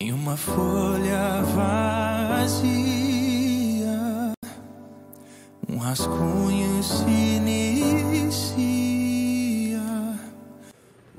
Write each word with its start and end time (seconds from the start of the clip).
Em 0.00 0.12
uma 0.12 0.36
folha 0.36 1.42
vazia, 1.42 2.70
um 5.68 5.76
rascunho 5.76 6.80
se 6.84 7.02
inicia. 7.02 8.60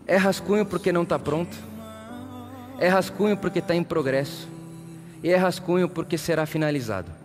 É 0.07 0.15
rascunho 0.15 0.65
porque 0.65 0.93
não 0.93 1.03
está 1.03 1.19
pronto. 1.19 1.57
É 2.79 2.87
rascunho 2.87 3.35
porque 3.35 3.59
está 3.59 3.75
em 3.75 3.83
progresso. 3.83 4.47
E 5.21 5.29
é 5.29 5.35
rascunho 5.35 5.89
porque 5.89 6.17
será 6.17 6.45
finalizado. 6.45 7.18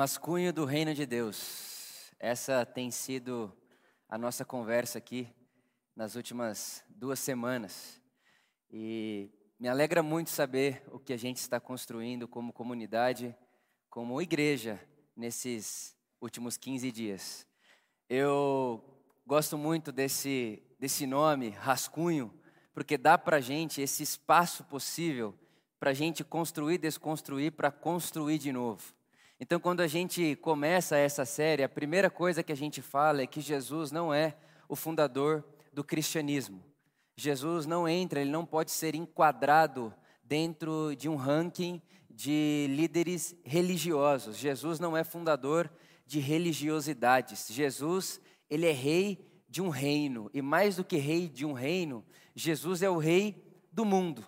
Rascunho 0.00 0.50
do 0.50 0.64
reino 0.64 0.94
de 0.94 1.04
Deus. 1.04 2.10
Essa 2.18 2.64
tem 2.64 2.90
sido 2.90 3.54
a 4.08 4.16
nossa 4.16 4.46
conversa 4.46 4.96
aqui 4.96 5.28
nas 5.94 6.14
últimas 6.14 6.82
duas 6.88 7.18
semanas. 7.18 8.00
E 8.70 9.30
me 9.58 9.68
alegra 9.68 10.02
muito 10.02 10.30
saber 10.30 10.82
o 10.90 10.98
que 10.98 11.12
a 11.12 11.18
gente 11.18 11.36
está 11.36 11.60
construindo 11.60 12.26
como 12.26 12.50
comunidade, 12.50 13.36
como 13.90 14.22
igreja, 14.22 14.80
nesses 15.14 15.94
últimos 16.18 16.56
15 16.56 16.90
dias. 16.90 17.46
Eu 18.08 18.82
gosto 19.26 19.58
muito 19.58 19.92
desse, 19.92 20.62
desse 20.78 21.06
nome, 21.06 21.50
rascunho, 21.50 22.32
porque 22.72 22.96
dá 22.96 23.18
para 23.18 23.36
a 23.36 23.40
gente 23.42 23.82
esse 23.82 24.02
espaço 24.02 24.64
possível 24.64 25.38
para 25.78 25.90
a 25.90 25.94
gente 25.94 26.24
construir, 26.24 26.78
desconstruir, 26.78 27.52
para 27.52 27.70
construir 27.70 28.38
de 28.38 28.50
novo. 28.50 28.98
Então, 29.42 29.58
quando 29.58 29.80
a 29.80 29.86
gente 29.86 30.36
começa 30.36 30.98
essa 30.98 31.24
série, 31.24 31.62
a 31.62 31.68
primeira 31.68 32.10
coisa 32.10 32.42
que 32.42 32.52
a 32.52 32.56
gente 32.56 32.82
fala 32.82 33.22
é 33.22 33.26
que 33.26 33.40
Jesus 33.40 33.90
não 33.90 34.12
é 34.12 34.36
o 34.68 34.76
fundador 34.76 35.42
do 35.72 35.82
cristianismo. 35.82 36.62
Jesus 37.16 37.64
não 37.64 37.88
entra, 37.88 38.20
ele 38.20 38.30
não 38.30 38.44
pode 38.44 38.70
ser 38.70 38.94
enquadrado 38.94 39.94
dentro 40.22 40.94
de 40.94 41.08
um 41.08 41.16
ranking 41.16 41.80
de 42.10 42.66
líderes 42.68 43.34
religiosos. 43.42 44.36
Jesus 44.36 44.78
não 44.78 44.94
é 44.94 45.02
fundador 45.02 45.70
de 46.06 46.20
religiosidades. 46.20 47.48
Jesus, 47.50 48.20
ele 48.50 48.66
é 48.66 48.72
rei 48.72 49.26
de 49.48 49.62
um 49.62 49.70
reino, 49.70 50.30
e 50.34 50.42
mais 50.42 50.76
do 50.76 50.84
que 50.84 50.98
rei 50.98 51.30
de 51.30 51.46
um 51.46 51.54
reino, 51.54 52.04
Jesus 52.34 52.82
é 52.82 52.90
o 52.90 52.98
rei 52.98 53.42
do 53.72 53.86
mundo. 53.86 54.22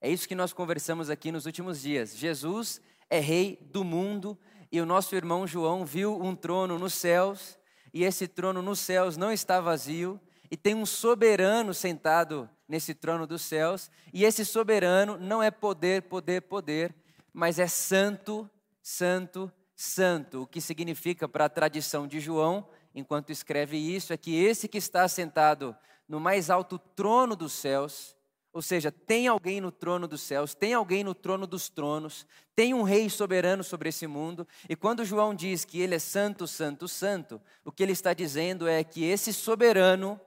É 0.00 0.10
isso 0.10 0.26
que 0.26 0.34
nós 0.34 0.52
conversamos 0.52 1.08
aqui 1.08 1.30
nos 1.30 1.46
últimos 1.46 1.80
dias. 1.82 2.16
Jesus 2.16 2.82
é 3.10 3.18
rei 3.18 3.58
do 3.72 3.82
mundo 3.82 4.38
e 4.70 4.80
o 4.80 4.86
nosso 4.86 5.16
irmão 5.16 5.46
João 5.46 5.84
viu 5.84 6.16
um 6.22 6.34
trono 6.34 6.78
nos 6.78 6.94
céus 6.94 7.58
e 7.92 8.04
esse 8.04 8.28
trono 8.28 8.62
nos 8.62 8.78
céus 8.78 9.16
não 9.16 9.32
está 9.32 9.60
vazio 9.60 10.18
e 10.48 10.56
tem 10.56 10.74
um 10.74 10.86
soberano 10.86 11.74
sentado 11.74 12.48
nesse 12.68 12.94
trono 12.94 13.26
dos 13.26 13.42
céus 13.42 13.90
e 14.14 14.24
esse 14.24 14.44
soberano 14.44 15.18
não 15.18 15.42
é 15.42 15.50
poder, 15.50 16.02
poder, 16.02 16.42
poder, 16.42 16.94
mas 17.32 17.58
é 17.58 17.66
santo, 17.66 18.48
santo, 18.80 19.52
santo, 19.74 20.42
o 20.42 20.46
que 20.46 20.60
significa 20.60 21.28
para 21.28 21.46
a 21.46 21.48
tradição 21.48 22.06
de 22.06 22.20
João, 22.20 22.68
enquanto 22.94 23.30
escreve 23.30 23.76
isso, 23.76 24.12
é 24.12 24.16
que 24.16 24.36
esse 24.36 24.68
que 24.68 24.78
está 24.78 25.08
sentado 25.08 25.76
no 26.08 26.20
mais 26.20 26.50
alto 26.50 26.78
trono 26.78 27.34
dos 27.34 27.52
céus 27.52 28.16
ou 28.52 28.60
seja, 28.60 28.90
tem 28.90 29.28
alguém 29.28 29.60
no 29.60 29.70
trono 29.70 30.08
dos 30.08 30.22
céus, 30.22 30.54
tem 30.54 30.74
alguém 30.74 31.04
no 31.04 31.14
trono 31.14 31.46
dos 31.46 31.68
tronos, 31.68 32.26
tem 32.54 32.74
um 32.74 32.82
rei 32.82 33.08
soberano 33.08 33.62
sobre 33.62 33.88
esse 33.90 34.06
mundo. 34.06 34.46
E 34.68 34.74
quando 34.74 35.04
João 35.04 35.34
diz 35.34 35.64
que 35.64 35.80
ele 35.80 35.94
é 35.94 35.98
santo, 36.00 36.46
santo, 36.46 36.88
santo, 36.88 37.40
o 37.64 37.70
que 37.70 37.82
ele 37.82 37.92
está 37.92 38.12
dizendo 38.12 38.66
é 38.66 38.82
que 38.82 39.04
esse 39.04 39.32
soberano, 39.32 40.20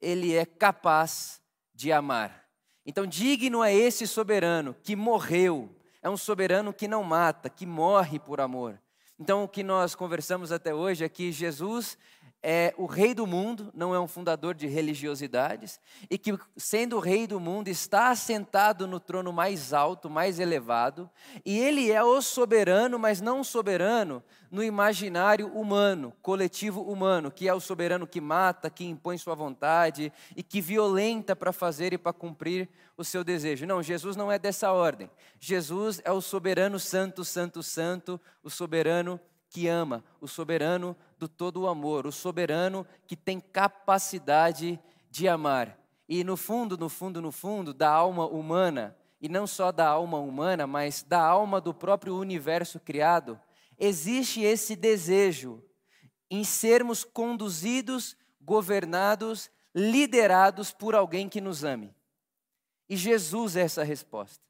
ele 0.00 0.34
é 0.34 0.46
capaz 0.46 1.40
de 1.74 1.90
amar. 1.90 2.44
Então, 2.86 3.06
digno 3.06 3.64
é 3.64 3.74
esse 3.74 4.06
soberano 4.06 4.76
que 4.82 4.94
morreu, 4.94 5.74
é 6.00 6.08
um 6.08 6.16
soberano 6.16 6.72
que 6.72 6.86
não 6.86 7.02
mata, 7.02 7.50
que 7.50 7.66
morre 7.66 8.20
por 8.20 8.40
amor. 8.40 8.78
Então, 9.18 9.44
o 9.44 9.48
que 9.48 9.62
nós 9.62 9.94
conversamos 9.94 10.52
até 10.52 10.74
hoje 10.74 11.04
é 11.04 11.08
que 11.08 11.32
Jesus 11.32 11.96
é 12.46 12.74
o 12.76 12.84
rei 12.84 13.14
do 13.14 13.26
mundo, 13.26 13.72
não 13.74 13.94
é 13.94 13.98
um 13.98 14.06
fundador 14.06 14.54
de 14.54 14.66
religiosidades, 14.66 15.80
e 16.10 16.18
que, 16.18 16.38
sendo 16.58 16.96
o 16.96 17.00
rei 17.00 17.26
do 17.26 17.40
mundo, 17.40 17.68
está 17.68 18.10
assentado 18.10 18.86
no 18.86 19.00
trono 19.00 19.32
mais 19.32 19.72
alto, 19.72 20.10
mais 20.10 20.38
elevado, 20.38 21.08
e 21.42 21.58
ele 21.58 21.90
é 21.90 22.04
o 22.04 22.20
soberano, 22.20 22.98
mas 22.98 23.22
não 23.22 23.42
soberano 23.42 24.22
no 24.50 24.62
imaginário 24.62 25.48
humano, 25.48 26.12
coletivo 26.20 26.82
humano, 26.82 27.30
que 27.30 27.48
é 27.48 27.54
o 27.54 27.60
soberano 27.60 28.06
que 28.06 28.20
mata, 28.20 28.68
que 28.68 28.84
impõe 28.84 29.16
sua 29.16 29.34
vontade 29.34 30.12
e 30.36 30.42
que 30.42 30.60
violenta 30.60 31.34
para 31.34 31.50
fazer 31.50 31.94
e 31.94 31.98
para 31.98 32.12
cumprir 32.12 32.68
o 32.94 33.02
seu 33.02 33.24
desejo. 33.24 33.64
Não, 33.64 33.82
Jesus 33.82 34.16
não 34.16 34.30
é 34.30 34.38
dessa 34.38 34.70
ordem. 34.70 35.10
Jesus 35.40 35.98
é 36.04 36.12
o 36.12 36.20
soberano 36.20 36.78
santo, 36.78 37.24
santo, 37.24 37.62
santo, 37.62 38.20
o 38.42 38.50
soberano 38.50 39.18
que 39.54 39.68
ama, 39.68 40.02
o 40.20 40.26
soberano 40.26 40.96
do 41.16 41.28
todo 41.28 41.60
o 41.60 41.68
amor, 41.68 42.08
o 42.08 42.12
soberano 42.12 42.84
que 43.06 43.14
tem 43.14 43.38
capacidade 43.38 44.80
de 45.08 45.28
amar. 45.28 45.78
E 46.08 46.24
no 46.24 46.36
fundo, 46.36 46.76
no 46.76 46.88
fundo, 46.88 47.22
no 47.22 47.30
fundo, 47.30 47.72
da 47.72 47.88
alma 47.88 48.26
humana, 48.26 48.96
e 49.20 49.28
não 49.28 49.46
só 49.46 49.70
da 49.70 49.86
alma 49.86 50.18
humana, 50.18 50.66
mas 50.66 51.04
da 51.04 51.20
alma 51.20 51.60
do 51.60 51.72
próprio 51.72 52.16
universo 52.16 52.80
criado, 52.80 53.40
existe 53.78 54.42
esse 54.42 54.74
desejo 54.74 55.62
em 56.28 56.42
sermos 56.42 57.04
conduzidos, 57.04 58.16
governados, 58.40 59.48
liderados 59.72 60.72
por 60.72 60.96
alguém 60.96 61.28
que 61.28 61.40
nos 61.40 61.62
ame. 61.62 61.94
E 62.88 62.96
Jesus 62.96 63.54
é 63.54 63.60
essa 63.60 63.84
resposta. 63.84 64.42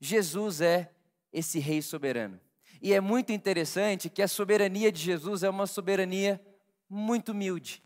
Jesus 0.00 0.60
é 0.60 0.92
esse 1.32 1.60
rei 1.60 1.80
soberano. 1.80 2.40
E 2.80 2.92
é 2.92 3.00
muito 3.00 3.32
interessante 3.32 4.08
que 4.08 4.22
a 4.22 4.28
soberania 4.28 4.90
de 4.90 5.00
Jesus 5.00 5.42
é 5.42 5.50
uma 5.50 5.66
soberania 5.66 6.40
muito 6.88 7.32
humilde. 7.32 7.82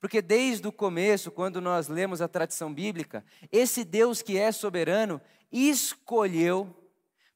Porque 0.00 0.20
desde 0.20 0.68
o 0.68 0.72
começo, 0.72 1.30
quando 1.30 1.60
nós 1.60 1.88
lemos 1.88 2.20
a 2.20 2.28
tradição 2.28 2.72
bíblica, 2.72 3.24
esse 3.50 3.84
Deus 3.84 4.20
que 4.20 4.36
é 4.36 4.52
soberano 4.52 5.20
escolheu, 5.50 6.74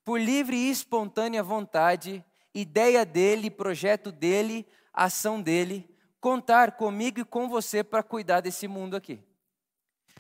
por 0.05 0.21
livre 0.21 0.57
e 0.57 0.71
espontânea 0.71 1.43
vontade, 1.43 2.25
ideia 2.55 3.05
dele, 3.05 3.51
projeto 3.51 4.11
dele, 4.11 4.67
ação 4.93 5.41
dele, 5.41 5.89
contar 6.21 6.73
comigo 6.73 7.21
e 7.21 7.25
com 7.25 7.49
você 7.49 7.85
para 7.85 8.03
cuidar 8.03 8.41
desse 8.41 8.67
mundo 8.67 8.97
aqui. 8.97 9.21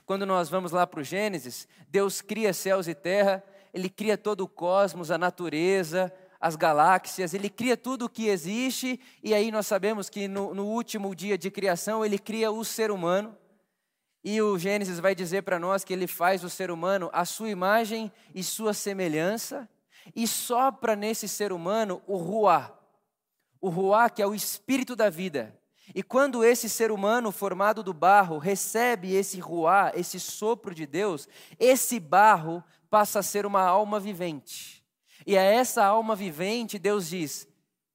Quando 0.06 0.24
nós 0.24 0.48
vamos 0.48 0.72
lá 0.72 0.86
para 0.86 1.00
o 1.00 1.04
Gênesis, 1.04 1.68
Deus 1.88 2.20
cria 2.20 2.52
céus 2.52 2.88
e 2.88 2.94
terra, 2.94 3.44
ele 3.74 3.90
cria 3.90 4.16
todo 4.16 4.42
o 4.42 4.48
cosmos, 4.48 5.10
a 5.10 5.18
natureza, 5.18 6.12
as 6.40 6.54
galáxias, 6.54 7.34
ele 7.34 7.50
cria 7.50 7.76
tudo 7.76 8.04
o 8.04 8.08
que 8.08 8.28
existe, 8.28 9.00
e 9.22 9.34
aí 9.34 9.50
nós 9.50 9.66
sabemos 9.66 10.08
que 10.08 10.28
no, 10.28 10.54
no 10.54 10.66
último 10.66 11.14
dia 11.14 11.36
de 11.36 11.50
criação 11.50 12.04
ele 12.04 12.18
cria 12.18 12.50
o 12.50 12.64
ser 12.64 12.90
humano. 12.90 13.36
E 14.22 14.40
o 14.40 14.58
Gênesis 14.58 15.00
vai 15.00 15.14
dizer 15.14 15.42
para 15.42 15.58
nós 15.58 15.84
que 15.84 15.92
ele 15.92 16.06
faz 16.06 16.44
o 16.44 16.50
ser 16.50 16.70
humano 16.70 17.10
a 17.12 17.24
sua 17.24 17.50
imagem 17.50 18.12
e 18.34 18.42
sua 18.44 18.72
semelhança, 18.72 19.68
e 20.14 20.26
sopra 20.26 20.94
nesse 20.94 21.28
ser 21.28 21.52
humano 21.52 22.02
o 22.06 22.16
Ruá. 22.16 22.78
O 23.60 23.68
Ruá, 23.68 24.08
que 24.08 24.22
é 24.22 24.26
o 24.26 24.34
espírito 24.34 24.94
da 24.94 25.10
vida. 25.10 25.58
E 25.94 26.02
quando 26.02 26.44
esse 26.44 26.68
ser 26.68 26.92
humano 26.92 27.32
formado 27.32 27.82
do 27.82 27.92
barro 27.94 28.38
recebe 28.38 29.14
esse 29.14 29.40
Ruá, 29.40 29.90
esse 29.94 30.20
sopro 30.20 30.74
de 30.74 30.86
Deus, 30.86 31.28
esse 31.58 31.98
barro 31.98 32.62
passa 32.90 33.18
a 33.18 33.22
ser 33.22 33.44
uma 33.44 33.62
alma 33.62 33.98
vivente. 33.98 34.77
E 35.28 35.36
a 35.36 35.42
essa 35.42 35.84
alma 35.84 36.16
vivente, 36.16 36.78
Deus 36.78 37.10
diz: 37.10 37.46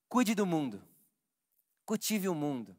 cuide 0.08 0.36
do 0.36 0.46
mundo, 0.46 0.84
cultive 1.84 2.30
o 2.30 2.36
mundo, 2.36 2.78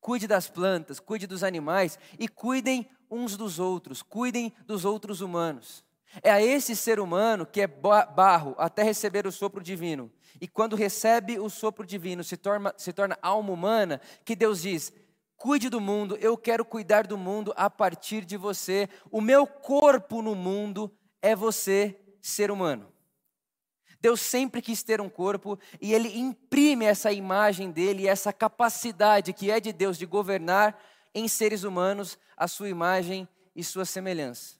cuide 0.00 0.28
das 0.28 0.48
plantas, 0.48 1.00
cuide 1.00 1.26
dos 1.26 1.42
animais 1.42 1.98
e 2.16 2.28
cuidem 2.28 2.88
uns 3.10 3.36
dos 3.36 3.58
outros, 3.58 4.00
cuidem 4.00 4.54
dos 4.64 4.84
outros 4.84 5.20
humanos. 5.20 5.84
É 6.22 6.30
a 6.30 6.40
esse 6.40 6.76
ser 6.76 7.00
humano 7.00 7.44
que 7.44 7.60
é 7.60 7.66
barro 7.66 8.54
até 8.56 8.84
receber 8.84 9.26
o 9.26 9.32
sopro 9.32 9.60
divino. 9.60 10.12
E 10.40 10.46
quando 10.46 10.76
recebe 10.76 11.36
o 11.40 11.50
sopro 11.50 11.84
divino, 11.84 12.22
se 12.22 12.36
torna, 12.36 12.72
se 12.76 12.92
torna 12.92 13.18
alma 13.20 13.52
humana, 13.52 14.00
que 14.24 14.36
Deus 14.36 14.62
diz: 14.62 14.92
cuide 15.36 15.68
do 15.68 15.80
mundo, 15.80 16.16
eu 16.20 16.36
quero 16.36 16.64
cuidar 16.64 17.04
do 17.04 17.18
mundo 17.18 17.52
a 17.56 17.68
partir 17.68 18.24
de 18.24 18.36
você. 18.36 18.88
O 19.10 19.20
meu 19.20 19.44
corpo 19.44 20.22
no 20.22 20.36
mundo 20.36 20.88
é 21.20 21.34
você, 21.34 21.98
ser 22.22 22.52
humano. 22.52 22.96
Deus 24.00 24.20
sempre 24.20 24.62
quis 24.62 24.82
ter 24.82 25.00
um 25.00 25.08
corpo 25.08 25.58
e 25.80 25.92
ele 25.92 26.18
imprime 26.18 26.84
essa 26.84 27.10
imagem 27.12 27.70
dele, 27.70 28.06
essa 28.06 28.32
capacidade 28.32 29.32
que 29.32 29.50
é 29.50 29.58
de 29.58 29.72
Deus 29.72 29.98
de 29.98 30.06
governar 30.06 30.80
em 31.14 31.26
seres 31.26 31.64
humanos 31.64 32.18
a 32.36 32.46
sua 32.46 32.68
imagem 32.68 33.28
e 33.54 33.64
sua 33.64 33.84
semelhança. 33.84 34.56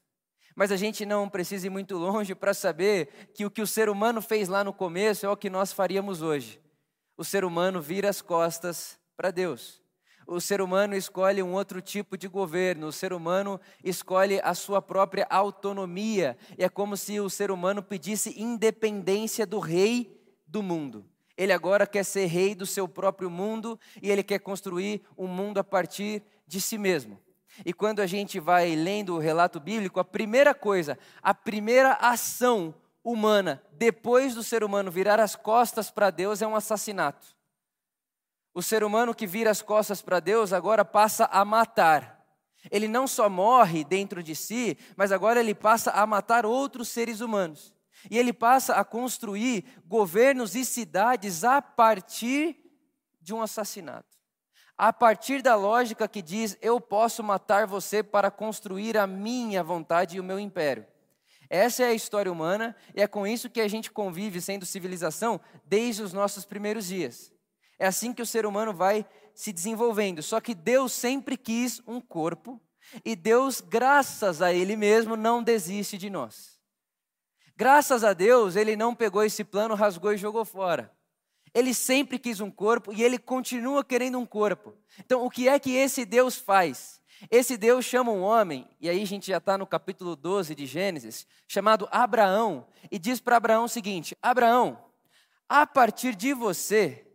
Mas 0.56 0.73
a 0.73 0.76
gente 0.76 1.06
não 1.06 1.29
precisa 1.29 1.69
ir 1.69 1.70
muito 1.70 1.96
longe 1.96 2.35
para 2.35 2.52
saber 2.52 3.31
que 3.32 3.46
o 3.46 3.50
que 3.50 3.62
o 3.62 3.67
ser 3.67 3.88
humano 3.88 4.20
fez 4.20 4.49
lá 4.49 4.64
no 4.64 4.73
começo 4.73 5.25
é 5.25 5.29
o 5.29 5.37
que 5.37 5.49
nós 5.49 5.73
faríamos 5.73 6.20
hoje. 6.20 6.61
o 7.17 7.25
ser 7.25 7.44
humano 7.44 7.81
vira 7.81 8.08
as 8.08 8.23
costas 8.23 8.99
para 9.17 9.32
Deus. 9.32 9.82
O 10.30 10.42
ser 10.42 10.60
humano 10.60 10.94
escolhe 10.94 11.42
um 11.42 11.54
outro 11.54 11.80
tipo 11.80 12.14
de 12.14 12.28
governo, 12.28 12.88
o 12.88 12.92
ser 12.92 13.14
humano 13.14 13.58
escolhe 13.82 14.38
a 14.44 14.52
sua 14.52 14.82
própria 14.82 15.26
autonomia. 15.30 16.36
E 16.58 16.62
é 16.62 16.69
como 16.69 16.98
se 16.98 17.19
o 17.19 17.30
ser 17.30 17.50
humano 17.50 17.82
pedisse 17.82 18.38
independência 18.38 19.46
do 19.46 19.58
rei 19.58 20.20
do 20.46 20.62
mundo. 20.62 21.06
Ele 21.34 21.50
agora 21.50 21.86
quer 21.86 22.04
ser 22.04 22.26
rei 22.26 22.54
do 22.54 22.66
seu 22.66 22.86
próprio 22.86 23.30
mundo 23.30 23.80
e 24.02 24.10
ele 24.10 24.22
quer 24.22 24.38
construir 24.38 25.00
um 25.16 25.26
mundo 25.26 25.60
a 25.60 25.64
partir 25.64 26.22
de 26.46 26.60
si 26.60 26.76
mesmo. 26.76 27.19
E 27.64 27.72
quando 27.72 28.00
a 28.00 28.06
gente 28.06 28.38
vai 28.38 28.76
lendo 28.76 29.14
o 29.14 29.19
relato 29.19 29.58
bíblico, 29.58 29.98
a 29.98 30.04
primeira 30.04 30.54
coisa, 30.54 30.98
a 31.22 31.32
primeira 31.32 31.94
ação 31.94 32.75
humana, 33.02 33.62
depois 33.72 34.34
do 34.34 34.42
ser 34.42 34.62
humano 34.62 34.90
virar 34.90 35.20
as 35.20 35.34
costas 35.34 35.90
para 35.90 36.10
Deus, 36.10 36.42
é 36.42 36.46
um 36.46 36.54
assassinato. 36.54 37.38
O 38.58 38.62
ser 38.62 38.82
humano 38.82 39.14
que 39.14 39.25
vira 39.25 39.52
as 39.52 39.62
costas 39.62 40.02
para 40.02 40.19
Deus 40.19 40.52
agora 40.52 40.84
passa 40.84 41.26
a 41.26 41.44
matar. 41.44 42.26
Ele 42.72 42.88
não 42.88 43.06
só 43.06 43.31
morre 43.31 43.84
dentro 43.84 44.20
de 44.20 44.34
si, 44.34 44.76
mas 44.96 45.12
agora 45.12 45.38
ele 45.38 45.55
passa 45.55 45.93
a 45.93 46.05
matar 46.05 46.44
outros 46.44 46.88
seres 46.88 47.20
humanos. 47.20 47.72
E 48.10 48.19
ele 48.19 48.32
passa 48.32 48.75
a 48.75 48.84
construir 48.84 49.64
governos 49.87 50.56
e 50.56 50.64
cidades 50.64 51.44
a 51.44 51.62
partir 51.62 52.56
de 53.20 53.32
um 53.32 53.40
assassinato. 53.40 54.19
A 54.76 54.93
partir 54.93 55.40
da 55.40 55.54
lógica 55.54 56.08
que 56.08 56.20
diz: 56.20 56.58
eu 56.61 56.81
posso 56.81 57.22
matar 57.22 57.64
você 57.64 58.02
para 58.02 58.28
construir 58.28 58.99
a 58.99 59.06
minha 59.06 59.62
vontade 59.62 60.16
e 60.16 60.20
o 60.20 60.25
meu 60.25 60.40
império. 60.40 60.84
Essa 61.49 61.84
é 61.84 61.87
a 61.90 61.94
história 61.94 62.32
humana 62.32 62.75
e 62.93 63.00
é 63.00 63.06
com 63.06 63.25
isso 63.25 63.49
que 63.49 63.61
a 63.61 63.69
gente 63.69 63.88
convive 63.88 64.40
sendo 64.40 64.66
civilização 64.66 65.40
desde 65.64 66.02
os 66.02 66.12
nossos 66.12 66.44
primeiros 66.44 66.88
dias. 66.88 67.38
É 67.78 67.86
assim 67.86 68.12
que 68.12 68.22
o 68.22 68.26
ser 68.26 68.44
humano 68.44 68.72
vai 68.72 69.06
se 69.34 69.52
desenvolvendo. 69.52 70.22
Só 70.22 70.40
que 70.40 70.54
Deus 70.54 70.92
sempre 70.92 71.36
quis 71.36 71.80
um 71.86 72.00
corpo 72.00 72.60
e 73.04 73.14
Deus, 73.14 73.60
graças 73.60 74.42
a 74.42 74.52
Ele 74.52 74.76
mesmo, 74.76 75.16
não 75.16 75.42
desiste 75.42 75.96
de 75.96 76.10
nós. 76.10 76.58
Graças 77.56 78.04
a 78.04 78.12
Deus, 78.12 78.56
Ele 78.56 78.76
não 78.76 78.94
pegou 78.94 79.22
esse 79.22 79.44
plano, 79.44 79.75
rasgou 79.75 80.12
e 80.12 80.16
jogou 80.16 80.44
fora. 80.44 80.92
Ele 81.54 81.75
sempre 81.75 82.19
quis 82.19 82.40
um 82.40 82.50
corpo 82.50 82.92
e 82.92 83.02
Ele 83.02 83.19
continua 83.19 83.84
querendo 83.84 84.19
um 84.19 84.26
corpo. 84.26 84.75
Então, 84.98 85.25
o 85.25 85.30
que 85.30 85.48
é 85.48 85.58
que 85.58 85.75
esse 85.75 86.04
Deus 86.04 86.36
faz? 86.36 87.00
Esse 87.30 87.56
Deus 87.56 87.84
chama 87.84 88.12
um 88.12 88.22
homem, 88.22 88.69
e 88.80 88.88
aí 88.88 89.02
a 89.02 89.06
gente 89.06 89.26
já 89.26 89.38
está 89.38 89.58
no 89.58 89.66
capítulo 89.66 90.14
12 90.14 90.54
de 90.54 90.66
Gênesis, 90.66 91.26
chamado 91.48 91.88
Abraão, 91.90 92.66
e 92.92 92.98
diz 92.98 93.20
para 93.20 93.36
Abraão 93.36 93.64
o 93.64 93.69
seguinte: 93.69 94.16
Abraão, 94.22 94.78
a 95.48 95.66
partir 95.66 96.14
de 96.14 96.32
você 96.32 97.07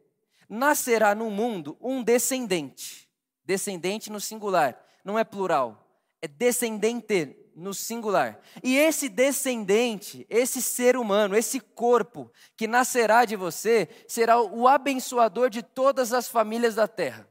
nascerá 0.53 1.15
no 1.15 1.31
mundo 1.31 1.75
um 1.81 2.03
descendente. 2.03 3.09
Descendente 3.43 4.11
no 4.11 4.21
singular, 4.21 4.79
não 5.03 5.17
é 5.17 5.23
plural, 5.23 5.99
é 6.21 6.27
descendente 6.27 7.35
no 7.55 7.73
singular. 7.73 8.39
E 8.63 8.77
esse 8.77 9.09
descendente, 9.09 10.25
esse 10.29 10.61
ser 10.61 10.95
humano, 10.95 11.35
esse 11.35 11.59
corpo 11.59 12.31
que 12.55 12.67
nascerá 12.67 13.25
de 13.25 13.35
você, 13.35 13.89
será 14.07 14.39
o 14.41 14.67
abençoador 14.67 15.49
de 15.49 15.61
todas 15.61 16.13
as 16.13 16.27
famílias 16.27 16.75
da 16.75 16.87
terra. 16.87 17.27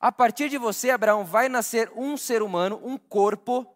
A 0.00 0.10
partir 0.10 0.48
de 0.48 0.58
você, 0.58 0.90
Abraão, 0.90 1.24
vai 1.24 1.48
nascer 1.48 1.92
um 1.94 2.16
ser 2.16 2.42
humano, 2.42 2.80
um 2.82 2.96
corpo, 2.98 3.66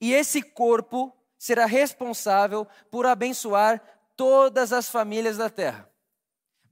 e 0.00 0.12
esse 0.12 0.42
corpo 0.42 1.12
será 1.38 1.66
responsável 1.66 2.66
por 2.90 3.06
abençoar 3.06 3.82
todas 4.14 4.72
as 4.72 4.88
famílias 4.88 5.36
da 5.36 5.50
terra. 5.50 5.90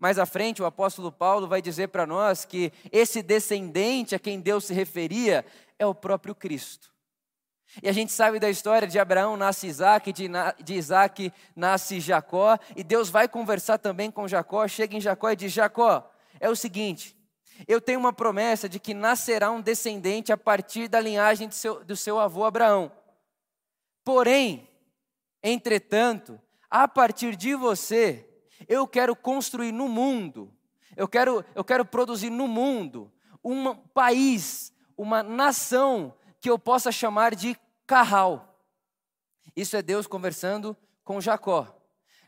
Mais 0.05 0.19
à 0.19 0.27
frente, 0.27 0.61
o 0.61 0.67
apóstolo 0.67 1.11
Paulo 1.11 1.49
vai 1.49 1.63
dizer 1.63 1.89
para 1.89 2.07
nós 2.07 2.45
que 2.45 2.71
esse 2.93 3.23
descendente 3.23 4.15
a 4.15 4.19
quem 4.19 4.39
Deus 4.39 4.67
se 4.67 4.75
referia 4.75 5.47
é 5.79 5.87
o 5.87 5.95
próprio 5.95 6.35
Cristo. 6.35 6.93
E 7.83 7.89
a 7.89 7.93
gente 7.93 8.13
sabe 8.13 8.39
da 8.39 8.51
história 8.51 8.87
de 8.87 8.99
Abraão 8.99 9.35
nasce 9.35 9.67
Isaac, 9.67 10.13
de, 10.13 10.29
de 10.63 10.75
Isaac 10.75 11.33
nasce 11.57 12.01
Jacó, 12.01 12.59
e 12.77 12.85
Deus 12.85 13.09
vai 13.09 13.27
conversar 13.27 13.79
também 13.79 14.11
com 14.11 14.29
Jacó, 14.29 14.69
chega 14.69 14.95
em 14.95 15.01
Jacó 15.01 15.31
e 15.31 15.37
diz: 15.37 15.51
Jacó, 15.51 16.13
é 16.39 16.51
o 16.51 16.55
seguinte, 16.55 17.17
eu 17.67 17.81
tenho 17.81 17.99
uma 17.99 18.13
promessa 18.13 18.69
de 18.69 18.79
que 18.79 18.93
nascerá 18.93 19.51
um 19.51 19.63
descendente 19.63 20.31
a 20.31 20.37
partir 20.37 20.87
da 20.87 21.01
linhagem 21.01 21.51
seu, 21.51 21.83
do 21.83 21.97
seu 21.97 22.21
avô 22.21 22.45
Abraão. 22.45 22.93
Porém, 24.05 24.69
entretanto, 25.43 26.39
a 26.69 26.87
partir 26.87 27.37
de 27.37 27.55
você, 27.55 28.34
eu 28.69 28.87
quero 28.87 29.15
construir 29.15 29.73
no 29.73 29.89
mundo, 29.89 30.53
eu 30.97 31.09
quero, 31.09 31.45
eu 31.55 31.65
quero 31.65 31.85
produzir 31.85 32.31
no 32.31 32.47
mundo 32.47 33.13
um 33.43 33.75
país, 33.75 34.73
uma 34.97 35.23
nação 35.23 36.15
que 36.41 36.49
eu 36.49 36.59
possa 36.59 36.91
chamar 36.91 37.35
de 37.35 37.57
Carral. 37.87 38.59
Isso 39.55 39.77
é 39.77 39.83
Deus 39.83 40.07
conversando 40.07 40.77
com 41.05 41.21
Jacó. 41.21 41.84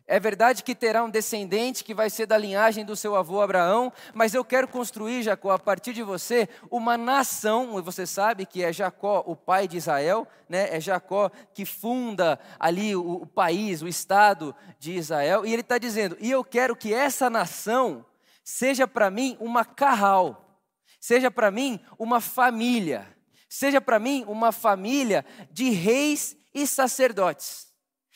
É 0.09 0.21
verdade 0.21 0.63
que 0.63 0.73
terá 0.73 1.03
um 1.03 1.11
descendente 1.11 1.83
que 1.83 1.93
vai 1.93 2.09
ser 2.09 2.27
da 2.27 2.39
linhagem 2.39 2.85
do 2.85 2.95
seu 2.95 3.17
avô 3.17 3.41
Abraão, 3.41 3.93
mas 4.15 4.35
eu 4.35 4.45
quero 4.45 4.69
construir, 4.69 5.25
Jacó, 5.25 5.51
a 5.51 5.59
partir 5.59 5.93
de 5.93 6.03
você, 6.05 6.49
uma 6.71 6.97
nação, 6.97 7.77
e 7.77 7.83
você 7.83 8.07
sabe 8.07 8.47
que 8.47 8.63
é 8.63 8.73
Jacó, 8.73 9.25
o 9.27 9.35
pai 9.35 9.67
de 9.67 9.77
Israel, 9.77 10.25
né? 10.49 10.69
é 10.77 10.81
Jacó 10.81 11.29
que 11.53 11.65
funda 11.65 12.39
ali 12.57 12.95
o, 12.95 13.23
o 13.23 13.27
país, 13.27 13.83
o 13.83 13.89
estado 13.89 14.55
de 14.79 14.93
Israel, 14.93 15.45
e 15.45 15.53
ele 15.53 15.63
está 15.63 15.77
dizendo: 15.77 16.17
e 16.21 16.31
eu 16.31 16.45
quero 16.45 16.77
que 16.77 16.95
essa 16.95 17.29
nação 17.29 18.07
seja 18.45 18.87
para 18.87 19.11
mim 19.11 19.37
uma 19.41 19.65
carral, 19.65 20.63
seja 21.01 21.33
para 21.33 21.51
mim 21.51 21.81
uma 21.99 22.21
família, 22.21 23.09
seja 23.49 23.81
para 23.81 23.99
mim 23.99 24.25
uma 24.29 24.53
família 24.53 25.27
de 25.51 25.71
reis 25.71 26.37
e 26.55 26.65
sacerdotes. 26.65 27.66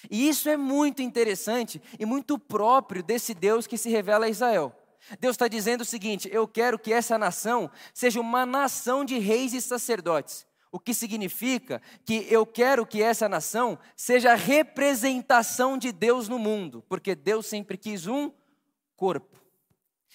E 0.08 0.28
isso 0.28 0.48
é 0.48 0.56
muito 0.56 1.02
interessante 1.02 1.82
e 1.98 2.06
muito 2.06 2.38
próprio 2.38 3.02
desse 3.02 3.34
Deus 3.34 3.66
que 3.66 3.76
se 3.76 3.90
revela 3.90 4.26
a 4.26 4.28
Israel. 4.28 4.74
Deus 5.18 5.34
está 5.34 5.48
dizendo 5.48 5.80
o 5.80 5.84
seguinte: 5.84 6.28
eu 6.32 6.46
quero 6.46 6.78
que 6.78 6.92
essa 6.92 7.18
nação 7.18 7.70
seja 7.92 8.20
uma 8.20 8.46
nação 8.46 9.04
de 9.04 9.18
reis 9.18 9.52
e 9.52 9.60
sacerdotes. 9.60 10.46
O 10.72 10.78
que 10.78 10.94
significa 10.94 11.82
que 12.04 12.26
eu 12.30 12.46
quero 12.46 12.86
que 12.86 13.02
essa 13.02 13.28
nação 13.28 13.76
seja 13.96 14.32
a 14.32 14.36
representação 14.36 15.76
de 15.76 15.90
Deus 15.90 16.28
no 16.28 16.38
mundo, 16.38 16.84
porque 16.88 17.14
Deus 17.14 17.46
sempre 17.46 17.76
quis 17.76 18.06
um 18.06 18.30
corpo. 18.96 19.40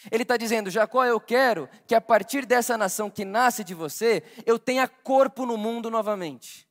Ele 0.10 0.24
está 0.24 0.38
dizendo, 0.38 0.70
Jacó, 0.70 1.04
eu 1.04 1.20
quero 1.20 1.70
que 1.86 1.96
a 1.96 2.00
partir 2.00 2.46
dessa 2.46 2.78
nação 2.78 3.10
que 3.10 3.26
nasce 3.26 3.64
de 3.64 3.74
você, 3.74 4.24
eu 4.46 4.58
tenha 4.58 4.88
corpo 4.88 5.46
no 5.46 5.58
mundo 5.58 5.90
novamente. 5.90 6.68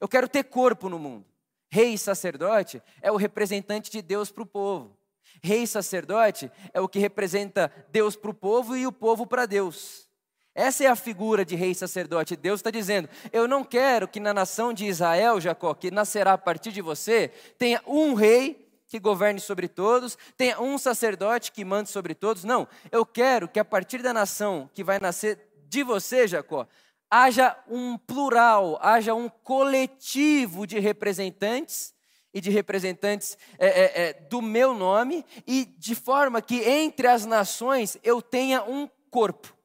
Eu 0.00 0.08
quero 0.08 0.28
ter 0.28 0.44
corpo 0.44 0.88
no 0.88 0.98
mundo. 0.98 1.27
Rei 1.70 1.94
e 1.94 1.98
sacerdote 1.98 2.82
é 3.02 3.12
o 3.12 3.16
representante 3.16 3.90
de 3.90 4.00
Deus 4.00 4.30
para 4.30 4.42
o 4.42 4.46
povo. 4.46 4.96
Rei 5.42 5.62
e 5.62 5.66
sacerdote 5.66 6.50
é 6.72 6.80
o 6.80 6.88
que 6.88 6.98
representa 6.98 7.72
Deus 7.90 8.16
para 8.16 8.30
o 8.30 8.34
povo 8.34 8.76
e 8.76 8.86
o 8.86 8.92
povo 8.92 9.26
para 9.26 9.46
Deus. 9.46 10.08
Essa 10.54 10.84
é 10.84 10.86
a 10.88 10.96
figura 10.96 11.44
de 11.44 11.54
rei 11.54 11.70
e 11.70 11.74
sacerdote. 11.74 12.34
Deus 12.34 12.58
está 12.60 12.70
dizendo: 12.70 13.08
Eu 13.32 13.46
não 13.46 13.62
quero 13.62 14.08
que 14.08 14.18
na 14.18 14.34
nação 14.34 14.72
de 14.72 14.86
Israel, 14.86 15.40
Jacó, 15.40 15.72
que 15.72 15.90
nascerá 15.90 16.32
a 16.32 16.38
partir 16.38 16.72
de 16.72 16.82
você, 16.82 17.28
tenha 17.56 17.80
um 17.86 18.14
rei 18.14 18.66
que 18.88 18.98
governe 18.98 19.38
sobre 19.38 19.68
todos, 19.68 20.18
tenha 20.36 20.60
um 20.60 20.76
sacerdote 20.78 21.52
que 21.52 21.64
mande 21.64 21.90
sobre 21.90 22.14
todos. 22.14 22.42
Não, 22.42 22.66
eu 22.90 23.06
quero 23.06 23.46
que 23.46 23.60
a 23.60 23.64
partir 23.64 24.02
da 24.02 24.12
nação 24.12 24.68
que 24.72 24.82
vai 24.82 24.98
nascer 24.98 25.38
de 25.68 25.82
você, 25.82 26.26
Jacó, 26.26 26.66
haja 27.10 27.56
um 27.68 27.96
plural, 27.96 28.78
haja 28.82 29.14
um 29.14 29.28
coletivo 29.28 30.66
de 30.66 30.78
representantes 30.78 31.94
e 32.32 32.40
de 32.40 32.50
representantes 32.50 33.36
é, 33.58 33.66
é, 33.66 34.02
é, 34.08 34.12
do 34.12 34.42
meu 34.42 34.74
nome, 34.74 35.24
e 35.46 35.64
de 35.64 35.94
forma 35.94 36.42
que 36.42 36.62
entre 36.62 37.06
as 37.06 37.24
nações 37.24 37.96
eu 38.02 38.20
tenha 38.20 38.62
um 38.62 38.88
corpo. 39.10 39.56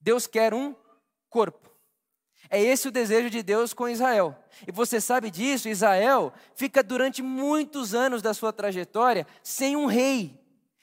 Deus 0.00 0.26
quer 0.26 0.54
um 0.54 0.74
corpo. 1.28 1.70
É 2.48 2.60
esse 2.62 2.86
o 2.86 2.92
desejo 2.92 3.30
de 3.30 3.42
Deus 3.42 3.74
com 3.74 3.88
Israel. 3.88 4.36
E 4.66 4.70
você 4.70 5.00
sabe 5.00 5.30
disso, 5.30 5.68
Israel 5.68 6.32
fica 6.54 6.82
durante 6.82 7.22
muitos 7.22 7.94
anos 7.94 8.22
da 8.22 8.32
sua 8.32 8.52
trajetória 8.52 9.26
sem 9.42 9.76
um 9.76 9.86
rei, 9.86 10.38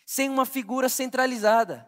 sem 0.06 0.30
uma 0.30 0.46
figura 0.46 0.90
centralizada. 0.90 1.88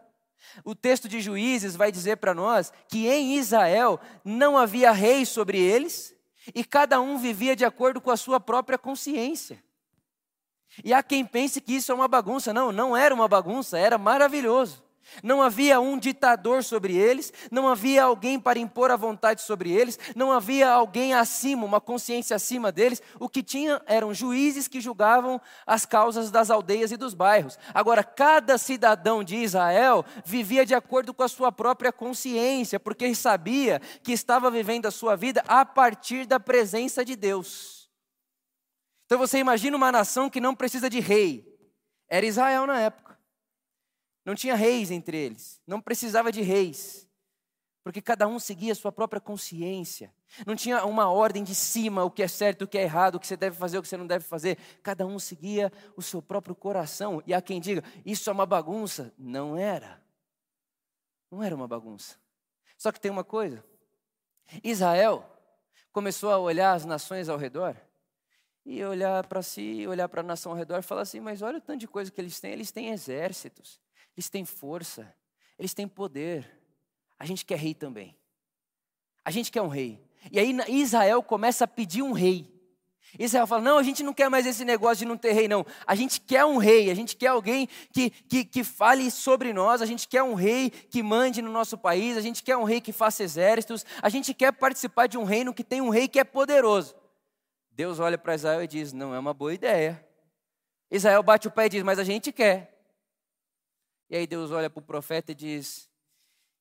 O 0.62 0.74
texto 0.74 1.08
de 1.08 1.20
Juízes 1.20 1.74
vai 1.74 1.90
dizer 1.90 2.18
para 2.18 2.34
nós 2.34 2.72
que 2.88 3.08
em 3.08 3.36
Israel 3.36 3.98
não 4.24 4.56
havia 4.58 4.92
rei 4.92 5.24
sobre 5.24 5.58
eles 5.58 6.14
e 6.54 6.62
cada 6.62 7.00
um 7.00 7.16
vivia 7.16 7.56
de 7.56 7.64
acordo 7.64 8.00
com 8.00 8.10
a 8.10 8.16
sua 8.16 8.38
própria 8.38 8.76
consciência. 8.76 9.64
E 10.84 10.92
há 10.92 11.02
quem 11.02 11.24
pense 11.24 11.60
que 11.60 11.74
isso 11.74 11.90
é 11.90 11.94
uma 11.94 12.06
bagunça. 12.06 12.52
Não, 12.52 12.70
não 12.70 12.96
era 12.96 13.14
uma 13.14 13.26
bagunça, 13.26 13.78
era 13.78 13.96
maravilhoso. 13.96 14.83
Não 15.22 15.42
havia 15.42 15.80
um 15.80 15.98
ditador 15.98 16.62
sobre 16.62 16.96
eles, 16.96 17.32
não 17.50 17.68
havia 17.68 18.04
alguém 18.04 18.38
para 18.38 18.58
impor 18.58 18.90
a 18.90 18.96
vontade 18.96 19.42
sobre 19.42 19.70
eles, 19.70 19.98
não 20.14 20.30
havia 20.30 20.70
alguém 20.70 21.14
acima, 21.14 21.64
uma 21.64 21.80
consciência 21.80 22.36
acima 22.36 22.70
deles. 22.70 23.02
O 23.18 23.28
que 23.28 23.42
tinha 23.42 23.80
eram 23.86 24.12
juízes 24.12 24.68
que 24.68 24.80
julgavam 24.80 25.40
as 25.66 25.86
causas 25.86 26.30
das 26.30 26.50
aldeias 26.50 26.92
e 26.92 26.96
dos 26.96 27.14
bairros. 27.14 27.58
Agora, 27.72 28.04
cada 28.04 28.58
cidadão 28.58 29.24
de 29.24 29.36
Israel 29.36 30.04
vivia 30.24 30.64
de 30.64 30.74
acordo 30.74 31.14
com 31.14 31.22
a 31.22 31.28
sua 31.28 31.50
própria 31.50 31.92
consciência, 31.92 32.78
porque 32.78 33.14
sabia 33.14 33.80
que 34.02 34.12
estava 34.12 34.50
vivendo 34.50 34.86
a 34.86 34.90
sua 34.90 35.16
vida 35.16 35.42
a 35.46 35.64
partir 35.64 36.26
da 36.26 36.38
presença 36.40 37.04
de 37.04 37.16
Deus. 37.16 37.88
Então 39.06 39.18
você 39.18 39.38
imagina 39.38 39.76
uma 39.76 39.92
nação 39.92 40.30
que 40.30 40.40
não 40.40 40.54
precisa 40.54 40.88
de 40.88 41.00
rei. 41.00 41.44
Era 42.08 42.26
Israel 42.26 42.66
na 42.66 42.80
época. 42.80 43.13
Não 44.24 44.34
tinha 44.34 44.54
reis 44.54 44.90
entre 44.90 45.16
eles, 45.16 45.60
não 45.66 45.80
precisava 45.80 46.32
de 46.32 46.40
reis, 46.40 47.06
porque 47.84 48.00
cada 48.00 48.26
um 48.26 48.38
seguia 48.38 48.72
a 48.72 48.74
sua 48.74 48.90
própria 48.90 49.20
consciência. 49.20 50.10
Não 50.46 50.56
tinha 50.56 50.82
uma 50.86 51.10
ordem 51.10 51.44
de 51.44 51.54
cima, 51.54 52.02
o 52.02 52.10
que 52.10 52.22
é 52.22 52.28
certo, 52.28 52.62
o 52.62 52.66
que 52.66 52.78
é 52.78 52.82
errado, 52.82 53.16
o 53.16 53.20
que 53.20 53.26
você 53.26 53.36
deve 53.36 53.56
fazer, 53.56 53.76
o 53.76 53.82
que 53.82 53.88
você 53.88 53.98
não 53.98 54.06
deve 54.06 54.24
fazer. 54.24 54.56
Cada 54.82 55.06
um 55.06 55.18
seguia 55.18 55.70
o 55.94 56.00
seu 56.00 56.22
próprio 56.22 56.54
coração. 56.54 57.22
E 57.26 57.34
há 57.34 57.42
quem 57.42 57.60
diga, 57.60 57.84
isso 58.04 58.30
é 58.30 58.32
uma 58.32 58.46
bagunça. 58.46 59.12
Não 59.18 59.54
era. 59.54 60.02
Não 61.30 61.42
era 61.42 61.54
uma 61.54 61.68
bagunça. 61.68 62.16
Só 62.78 62.90
que 62.90 62.98
tem 62.98 63.10
uma 63.10 63.22
coisa: 63.22 63.62
Israel 64.62 65.30
começou 65.92 66.30
a 66.30 66.38
olhar 66.38 66.72
as 66.72 66.86
nações 66.86 67.28
ao 67.28 67.36
redor 67.36 67.76
e 68.64 68.82
olhar 68.82 69.26
para 69.26 69.42
si, 69.42 69.86
olhar 69.86 70.08
para 70.08 70.20
a 70.20 70.24
nação 70.24 70.52
ao 70.52 70.58
redor 70.58 70.78
e 70.78 70.82
falar 70.82 71.02
assim: 71.02 71.20
mas 71.20 71.42
olha 71.42 71.58
o 71.58 71.60
tanto 71.60 71.80
de 71.80 71.88
coisa 71.88 72.10
que 72.10 72.20
eles 72.20 72.40
têm. 72.40 72.52
Eles 72.52 72.72
têm 72.72 72.88
exércitos, 72.88 73.78
eles 74.16 74.28
têm 74.28 74.44
força, 74.44 75.14
eles 75.58 75.74
têm 75.74 75.88
poder. 75.88 76.48
A 77.18 77.24
gente 77.24 77.44
quer 77.44 77.58
rei 77.58 77.74
também. 77.74 78.16
A 79.24 79.30
gente 79.30 79.50
quer 79.50 79.62
um 79.62 79.68
rei. 79.68 80.00
E 80.30 80.38
aí 80.38 80.56
Israel 80.68 81.22
começa 81.22 81.64
a 81.64 81.68
pedir 81.68 82.02
um 82.02 82.12
rei. 82.12 82.52
Israel 83.18 83.46
fala: 83.46 83.62
não, 83.62 83.78
a 83.78 83.82
gente 83.82 84.02
não 84.02 84.12
quer 84.12 84.28
mais 84.28 84.46
esse 84.46 84.64
negócio 84.64 84.98
de 84.98 85.04
não 85.04 85.16
ter 85.16 85.32
rei, 85.32 85.46
não. 85.46 85.64
A 85.86 85.94
gente 85.94 86.20
quer 86.20 86.44
um 86.44 86.56
rei, 86.56 86.90
a 86.90 86.94
gente 86.94 87.16
quer 87.16 87.28
alguém 87.28 87.68
que, 87.92 88.10
que, 88.10 88.44
que 88.44 88.64
fale 88.64 89.10
sobre 89.10 89.52
nós, 89.52 89.80
a 89.80 89.86
gente 89.86 90.08
quer 90.08 90.22
um 90.22 90.34
rei 90.34 90.70
que 90.70 91.02
mande 91.02 91.40
no 91.40 91.50
nosso 91.50 91.78
país, 91.78 92.16
a 92.16 92.20
gente 92.20 92.42
quer 92.42 92.56
um 92.56 92.64
rei 92.64 92.80
que 92.80 92.92
faça 92.92 93.22
exércitos, 93.22 93.84
a 94.02 94.08
gente 94.08 94.34
quer 94.34 94.52
participar 94.52 95.06
de 95.06 95.16
um 95.16 95.24
reino 95.24 95.54
que 95.54 95.62
tem 95.62 95.80
um 95.80 95.90
rei 95.90 96.08
que 96.08 96.18
é 96.18 96.24
poderoso. 96.24 96.94
Deus 97.70 97.98
olha 98.00 98.18
para 98.18 98.34
Israel 98.34 98.62
e 98.62 98.66
diz: 98.66 98.92
não 98.92 99.14
é 99.14 99.18
uma 99.18 99.34
boa 99.34 99.54
ideia. 99.54 100.04
Israel 100.90 101.22
bate 101.22 101.46
o 101.46 101.50
pé 101.50 101.66
e 101.66 101.68
diz: 101.68 101.82
mas 101.82 101.98
a 101.98 102.04
gente 102.04 102.32
quer. 102.32 102.73
E 104.14 104.16
aí 104.16 104.26
Deus 104.28 104.52
olha 104.52 104.70
para 104.70 104.78
o 104.78 104.86
profeta 104.86 105.32
e 105.32 105.34
diz: 105.34 105.90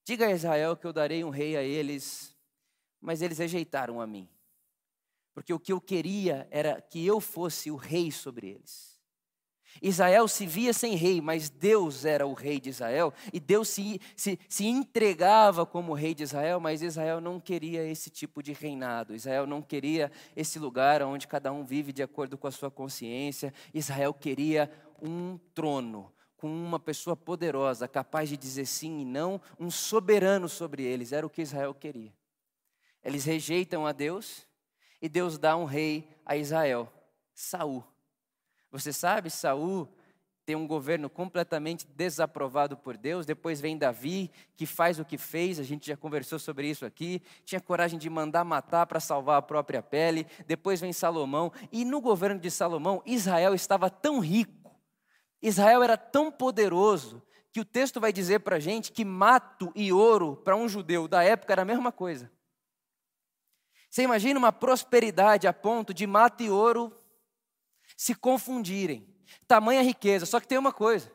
Diga 0.03 0.25
a 0.25 0.31
Israel 0.31 0.75
que 0.75 0.87
eu 0.87 0.91
darei 0.91 1.23
um 1.23 1.29
rei 1.29 1.55
a 1.55 1.61
eles, 1.61 2.35
mas 2.99 3.21
eles 3.21 3.37
rejeitaram 3.37 4.01
a 4.01 4.07
mim. 4.07 4.27
Porque 5.35 5.53
o 5.53 5.59
que 5.59 5.71
eu 5.71 5.79
queria 5.79 6.47
era 6.49 6.81
que 6.81 7.05
eu 7.05 7.21
fosse 7.21 7.69
o 7.69 7.75
rei 7.75 8.11
sobre 8.11 8.47
eles. 8.47 8.99
Israel 9.83 10.27
se 10.27 10.47
via 10.47 10.73
sem 10.73 10.95
rei, 10.95 11.21
mas 11.21 11.47
Deus 11.51 12.05
era 12.05 12.25
o 12.25 12.33
rei 12.33 12.59
de 12.59 12.71
Israel, 12.71 13.13
e 13.31 13.39
Deus 13.39 13.69
se, 13.69 14.01
se, 14.15 14.39
se 14.49 14.65
entregava 14.65 15.63
como 15.63 15.93
rei 15.93 16.15
de 16.15 16.23
Israel, 16.23 16.59
mas 16.59 16.81
Israel 16.81 17.21
não 17.21 17.39
queria 17.39 17.85
esse 17.85 18.09
tipo 18.09 18.41
de 18.41 18.51
reinado, 18.51 19.13
Israel 19.13 19.45
não 19.45 19.61
queria 19.61 20.11
esse 20.35 20.57
lugar 20.57 21.03
onde 21.03 21.27
cada 21.27 21.51
um 21.51 21.63
vive 21.63 21.93
de 21.93 22.01
acordo 22.01 22.35
com 22.35 22.47
a 22.47 22.51
sua 22.51 22.71
consciência, 22.71 23.53
Israel 23.71 24.11
queria 24.11 24.71
um 24.99 25.37
trono, 25.53 26.11
com 26.43 26.49
uma 26.49 26.77
pessoa 26.77 27.15
poderosa, 27.15 27.87
capaz 27.87 28.27
de 28.27 28.35
dizer 28.35 28.65
sim 28.65 28.99
e 28.99 29.05
não, 29.05 29.39
um 29.57 29.71
soberano 29.71 30.49
sobre 30.49 30.83
eles. 30.83 31.13
Era 31.13 31.25
o 31.25 31.29
que 31.29 31.41
Israel 31.41 31.73
queria. 31.73 32.13
Eles 33.01 33.23
rejeitam 33.23 33.87
a 33.87 33.93
Deus 33.93 34.45
e 35.01 35.07
Deus 35.07 35.37
dá 35.37 35.55
um 35.55 35.63
rei 35.63 36.05
a 36.25 36.35
Israel, 36.35 36.91
Saul. 37.33 37.81
Você 38.69 38.91
sabe, 38.91 39.29
Saul 39.29 39.87
tem 40.45 40.53
um 40.53 40.67
governo 40.67 41.09
completamente 41.09 41.87
desaprovado 41.87 42.75
por 42.75 42.97
Deus. 42.97 43.25
Depois 43.25 43.61
vem 43.61 43.77
Davi, 43.77 44.29
que 44.57 44.65
faz 44.65 44.99
o 44.99 45.05
que 45.05 45.17
fez, 45.17 45.61
a 45.61 45.63
gente 45.63 45.87
já 45.87 45.95
conversou 45.95 46.39
sobre 46.39 46.69
isso 46.69 46.85
aqui. 46.85 47.21
Tinha 47.45 47.61
coragem 47.61 47.97
de 47.97 48.09
mandar 48.09 48.43
matar 48.43 48.85
para 48.85 48.99
salvar 48.99 49.37
a 49.37 49.41
própria 49.41 49.81
pele. 49.81 50.27
Depois 50.45 50.81
vem 50.81 50.91
Salomão, 50.91 51.53
e 51.71 51.85
no 51.85 52.01
governo 52.01 52.41
de 52.41 52.51
Salomão, 52.51 53.01
Israel 53.05 53.53
estava 53.53 53.89
tão 53.89 54.19
rico 54.19 54.62
Israel 55.43 55.83
era 55.83 55.97
tão 55.97 56.31
poderoso 56.31 57.21
que 57.51 57.59
o 57.59 57.65
texto 57.65 57.99
vai 57.99 58.11
dizer 58.11 58.39
para 58.39 58.55
a 58.55 58.59
gente 58.59 58.91
que 58.91 59.05
mato 59.05 59.71
e 59.75 59.93
ouro 59.93 60.37
para 60.37 60.55
um 60.55 60.67
judeu 60.67 61.07
da 61.07 61.23
época 61.23 61.53
era 61.53 61.61
a 61.61 61.65
mesma 61.65 61.91
coisa. 61.91 62.31
Você 63.89 64.01
imagina 64.01 64.39
uma 64.39 64.51
prosperidade 64.51 65.47
a 65.47 65.53
ponto 65.53 65.93
de 65.93 66.07
mato 66.07 66.41
e 66.41 66.49
ouro 66.49 66.91
se 67.95 68.15
confundirem. 68.15 69.07
Tamanha 69.47 69.83
riqueza. 69.83 70.25
Só 70.25 70.39
que 70.39 70.47
tem 70.47 70.57
uma 70.57 70.73
coisa. 70.73 71.11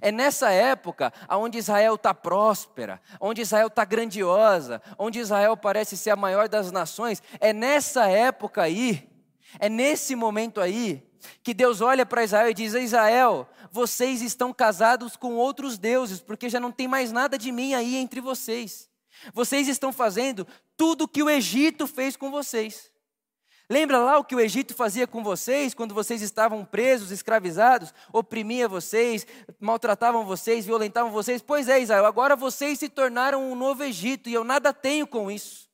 É 0.00 0.10
nessa 0.10 0.50
época 0.50 1.12
onde 1.28 1.58
Israel 1.58 1.96
está 1.96 2.14
próspera, 2.14 3.02
onde 3.20 3.42
Israel 3.42 3.66
está 3.66 3.84
grandiosa, 3.84 4.80
onde 4.96 5.18
Israel 5.18 5.56
parece 5.56 5.96
ser 5.96 6.10
a 6.10 6.16
maior 6.16 6.48
das 6.48 6.70
nações. 6.72 7.22
É 7.40 7.52
nessa 7.52 8.08
época 8.08 8.62
aí, 8.62 9.10
é 9.58 9.68
nesse 9.68 10.14
momento 10.14 10.60
aí, 10.60 11.06
que 11.42 11.54
Deus 11.54 11.80
olha 11.80 12.04
para 12.04 12.24
Israel 12.24 12.50
e 12.50 12.54
diz: 12.54 12.74
Israel, 12.74 13.48
vocês 13.70 14.22
estão 14.22 14.52
casados 14.52 15.16
com 15.16 15.34
outros 15.34 15.78
deuses, 15.78 16.20
porque 16.20 16.48
já 16.48 16.60
não 16.60 16.72
tem 16.72 16.86
mais 16.86 17.12
nada 17.12 17.38
de 17.38 17.50
mim 17.50 17.74
aí 17.74 17.96
entre 17.96 18.20
vocês. 18.20 18.88
Vocês 19.32 19.68
estão 19.68 19.92
fazendo 19.92 20.46
tudo 20.76 21.04
o 21.04 21.08
que 21.08 21.22
o 21.22 21.30
Egito 21.30 21.86
fez 21.86 22.16
com 22.16 22.30
vocês. 22.30 22.92
Lembra 23.70 23.98
lá 23.98 24.18
o 24.18 24.24
que 24.24 24.34
o 24.34 24.40
Egito 24.40 24.74
fazia 24.74 25.06
com 25.06 25.22
vocês 25.22 25.72
quando 25.72 25.94
vocês 25.94 26.20
estavam 26.20 26.62
presos, 26.62 27.10
escravizados, 27.10 27.94
oprimia 28.12 28.68
vocês, 28.68 29.26
maltratavam 29.58 30.26
vocês, 30.26 30.66
violentavam 30.66 31.10
vocês? 31.10 31.40
Pois 31.40 31.68
é, 31.68 31.80
Israel, 31.80 32.04
agora 32.04 32.36
vocês 32.36 32.78
se 32.78 32.90
tornaram 32.90 33.50
um 33.50 33.54
novo 33.54 33.82
Egito 33.82 34.28
e 34.28 34.34
eu 34.34 34.44
nada 34.44 34.74
tenho 34.74 35.06
com 35.06 35.30
isso. 35.30 35.71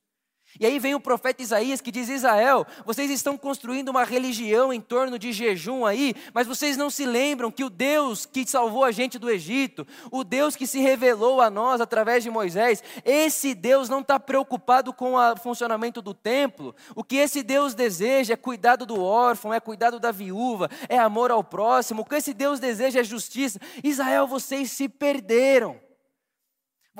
E 0.60 0.66
aí 0.66 0.78
vem 0.78 0.94
o 0.94 1.00
profeta 1.00 1.42
Isaías 1.42 1.80
que 1.80 1.92
diz: 1.92 2.08
Israel, 2.08 2.66
vocês 2.84 3.10
estão 3.10 3.36
construindo 3.36 3.88
uma 3.88 4.04
religião 4.04 4.72
em 4.72 4.80
torno 4.80 5.18
de 5.18 5.32
jejum 5.32 5.84
aí, 5.84 6.14
mas 6.32 6.46
vocês 6.46 6.76
não 6.76 6.90
se 6.90 7.06
lembram 7.06 7.50
que 7.50 7.64
o 7.64 7.70
Deus 7.70 8.26
que 8.26 8.46
salvou 8.46 8.84
a 8.84 8.90
gente 8.90 9.18
do 9.18 9.30
Egito, 9.30 9.86
o 10.10 10.24
Deus 10.24 10.56
que 10.56 10.66
se 10.66 10.80
revelou 10.80 11.40
a 11.40 11.48
nós 11.48 11.80
através 11.80 12.22
de 12.22 12.30
Moisés, 12.30 12.82
esse 13.04 13.54
Deus 13.54 13.88
não 13.88 14.00
está 14.00 14.18
preocupado 14.18 14.92
com 14.92 15.14
o 15.14 15.36
funcionamento 15.36 16.02
do 16.02 16.14
templo. 16.14 16.74
O 16.94 17.04
que 17.04 17.16
esse 17.16 17.42
Deus 17.42 17.74
deseja 17.74 18.34
é 18.34 18.36
cuidado 18.36 18.84
do 18.84 19.02
órfão, 19.02 19.54
é 19.54 19.60
cuidado 19.60 20.00
da 20.00 20.10
viúva, 20.10 20.70
é 20.88 20.98
amor 20.98 21.30
ao 21.30 21.44
próximo. 21.44 22.02
O 22.02 22.04
que 22.04 22.16
esse 22.16 22.34
Deus 22.34 22.58
deseja 22.58 23.00
é 23.00 23.04
justiça. 23.04 23.60
Israel, 23.82 24.26
vocês 24.26 24.70
se 24.70 24.88
perderam. 24.88 25.87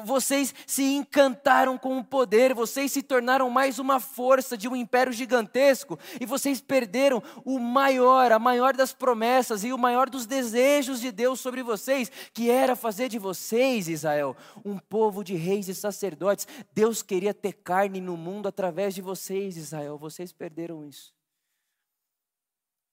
Vocês 0.05 0.55
se 0.67 0.83
encantaram 0.83 1.76
com 1.76 1.99
o 1.99 2.05
poder, 2.05 2.55
vocês 2.55 2.93
se 2.93 3.02
tornaram 3.02 3.50
mais 3.50 3.78
uma 3.78 4.00
força 4.00 4.57
de 4.57 4.69
um 4.69 4.76
império 4.76 5.12
gigantesco 5.12 5.99
e 6.21 6.26
vocês 6.26 6.61
perderam 6.61 7.23
o 7.45 7.59
maior, 7.59 8.33
a 8.33 8.38
maior 8.38 8.75
das 8.75 8.93
promessas 8.93 9.64
e 9.64 9.73
o 9.73 9.78
maior 9.78 10.09
dos 10.09 10.26
desejos 10.26 11.00
de 11.00 11.11
Deus 11.11 11.40
sobre 11.40 11.62
vocês, 11.62 12.11
que 12.33 12.50
era 12.50 12.76
fazer 12.76 13.09
de 13.09 13.19
vocês, 13.19 13.88
Israel, 13.88 14.37
um 14.64 14.78
povo 14.78 15.25
de 15.25 15.35
reis 15.35 15.69
e 15.69 15.75
sacerdotes. 15.75 16.47
Deus 16.73 17.02
queria 17.02 17.35
ter 17.35 17.52
carne 17.52 18.00
no 18.00 18.17
mundo 18.17 18.49
através 18.49 18.95
de 18.95 19.02
vocês, 19.02 19.57
Israel. 19.57 19.99
Vocês 19.99 20.33
perderam 20.33 20.85
isso. 20.85 21.12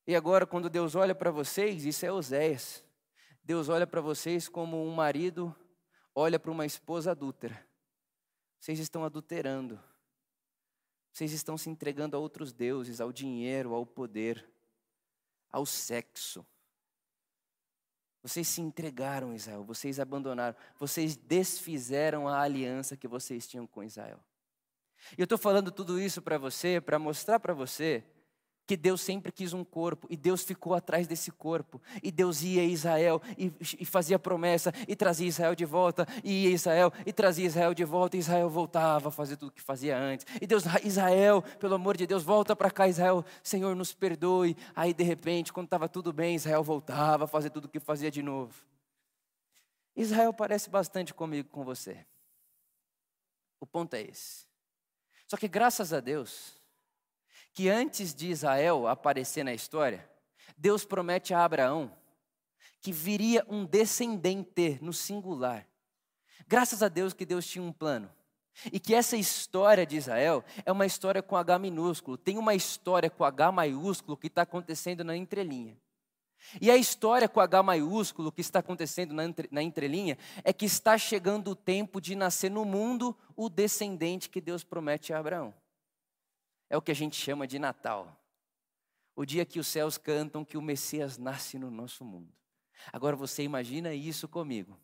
E 0.08 0.16
agora, 0.16 0.46
quando 0.46 0.70
Deus 0.70 0.96
olha 0.96 1.16
para 1.16 1.32
vocês, 1.32 1.84
isso 1.84 2.06
é 2.06 2.12
Oséias. 2.12 2.84
Deus 3.44 3.70
olha 3.70 3.88
para 3.88 4.02
vocês 4.02 4.48
como 4.48 4.84
um 4.84 4.94
marido 4.94 5.56
olha 6.16 6.40
para 6.40 6.50
uma 6.50 6.66
esposa 6.66 7.12
adúltera. 7.12 7.68
Vocês 8.58 8.80
estão 8.80 9.04
adulterando. 9.04 9.80
Vocês 11.12 11.32
estão 11.34 11.58
se 11.58 11.70
entregando 11.70 12.16
a 12.16 12.20
outros 12.20 12.52
deuses, 12.52 13.00
ao 13.00 13.12
dinheiro, 13.12 13.74
ao 13.74 13.86
poder, 13.86 14.50
ao 15.52 15.66
sexo. 15.66 16.46
Vocês 18.24 18.48
se 18.48 18.60
entregaram, 18.60 19.36
Israel, 19.36 19.64
vocês 19.64 20.00
abandonaram, 20.00 20.58
vocês 20.80 21.16
desfizeram 21.16 22.28
a 22.28 22.42
aliança 22.42 22.98
que 22.98 23.08
vocês 23.08 23.48
tinham 23.48 23.68
com 23.68 23.84
Israel. 23.84 24.20
E 25.16 25.22
eu 25.22 25.26
estou 25.26 25.38
falando 25.38 25.72
tudo 25.72 26.00
isso 26.00 26.22
para 26.22 26.38
você, 26.38 26.82
para 26.82 26.98
mostrar 26.98 27.40
para 27.40 27.54
você 27.54 28.04
que 28.66 28.76
Deus 28.76 29.02
sempre 29.02 29.32
quis 29.32 29.54
um 29.54 29.64
corpo 29.64 30.08
e 30.10 30.18
Deus 30.18 30.44
ficou 30.44 30.74
atrás 30.74 31.08
desse 31.08 31.32
corpo. 31.32 31.82
E 32.02 32.12
Deus 32.12 32.42
ia 32.42 32.62
a 32.62 32.66
Israel 32.66 33.22
e, 33.38 33.52
e, 33.80 33.86
fazia 33.86 34.18
promessa 34.18 34.74
e 34.88 34.96
trazia 34.96 35.28
Israel 35.28 35.56
de 35.56 35.66
volta, 35.66 36.08
e 36.24 36.44
ia 36.44 36.50
a 36.50 36.54
Israel 36.54 36.94
e 37.06 37.14
trazia 37.14 37.46
Israel 37.46 37.74
de 37.74 37.84
volta, 37.84 38.16
e 38.16 38.20
Israel 38.20 38.50
voltava 38.50 39.10
a 39.10 39.12
fazer 39.12 39.38
tudo 39.38 39.50
o 39.50 39.52
que 39.52 39.62
fazia 39.62 39.98
antes. 39.98 40.26
E 40.42 40.48
Deus, 40.48 40.64
Israel, 40.84 41.44
pelo 41.60 41.76
amor 41.76 41.96
de 41.96 42.08
Deus, 42.08 42.24
volta 42.24 42.56
para 42.56 42.72
cá, 42.72 42.88
Israel, 42.88 43.24
Senhor, 43.44 43.76
nos 43.76 43.94
perdoe. 43.94 44.58
Aí 44.76 44.94
de 44.94 45.04
repente, 45.04 45.54
quando 45.54 45.68
estava 45.68 45.88
tudo 45.88 46.12
bem, 46.12 46.36
Israel 46.36 46.64
voltava 46.64 47.26
a 47.26 47.28
fazer 47.28 47.50
tudo 47.50 47.66
o 47.66 47.70
que 47.70 47.80
fazia 47.80 48.10
de 48.10 48.24
novo. 48.24 48.54
Israel 49.96 50.34
parece 50.34 50.70
bastante 50.70 51.14
comigo, 51.14 51.50
com 51.50 51.64
você. 51.64 52.06
O 53.60 53.66
ponto 53.66 53.94
é 53.94 54.02
esse. 54.02 54.46
Só 55.28 55.38
que 55.38 55.48
graças 55.48 55.94
a 55.94 56.00
Deus, 56.00 56.54
que 57.56 57.70
antes 57.70 58.14
de 58.14 58.30
Israel 58.30 58.86
aparecer 58.86 59.46
na 59.46 59.54
história, 59.54 60.08
Deus 60.58 60.84
promete 60.84 61.34
a 61.34 61.44
Abraão 61.44 61.90
que 62.82 62.92
viria 62.92 63.46
um 63.50 63.66
descendente 63.66 64.78
no 64.82 64.92
singular. 64.92 65.66
Graças 66.48 66.84
a 66.84 66.90
Deus 66.90 67.14
que 67.14 67.26
Deus 67.26 67.48
tinha 67.48 67.64
um 67.64 67.72
plano. 67.72 68.12
E 68.72 68.80
que 68.80 68.94
essa 68.94 69.16
história 69.16 69.86
de 69.86 69.96
Israel 69.96 70.44
é 70.66 70.72
uma 70.72 70.86
história 70.86 71.24
com 71.24 71.36
H 71.36 71.58
minúsculo, 71.58 72.18
tem 72.18 72.38
uma 72.38 72.54
história 72.54 73.10
com 73.10 73.24
H 73.24 73.52
maiúsculo 73.54 74.18
que 74.18 74.28
está 74.28 74.42
acontecendo 74.44 75.04
na 75.04 75.16
entrelinha. 75.16 75.78
E 76.62 76.70
a 76.70 76.76
história 76.76 77.28
com 77.28 77.40
H 77.40 77.64
maiúsculo 77.64 78.34
que 78.34 78.42
está 78.42 78.60
acontecendo 78.60 79.14
na, 79.14 79.24
entre, 79.24 79.48
na 79.50 79.64
entrelinha 79.64 80.18
é 80.44 80.52
que 80.52 80.66
está 80.66 80.98
chegando 80.98 81.52
o 81.52 81.56
tempo 81.56 82.02
de 82.02 82.16
nascer 82.16 82.52
no 82.52 82.66
mundo 82.66 83.18
o 83.36 83.50
descendente 83.50 84.30
que 84.30 84.42
Deus 84.42 84.64
promete 84.64 85.14
a 85.14 85.20
Abraão. 85.20 85.54
É 86.70 86.78
o 86.78 86.82
que 86.82 86.92
a 86.92 86.96
gente 86.96 87.16
chama 87.16 87.48
de 87.48 87.60
Natal. 87.60 88.22
O 89.16 89.26
dia 89.26 89.46
que 89.46 89.60
os 89.60 89.68
céus 89.68 89.98
cantam 89.98 90.44
que 90.44 90.58
o 90.58 90.62
Messias 90.62 91.18
nasce 91.18 91.58
no 91.58 91.72
nosso 91.72 92.04
mundo. 92.04 92.34
Agora 92.92 93.16
você 93.16 93.44
imagina 93.44 93.94
isso 93.94 94.28
comigo. 94.28 94.78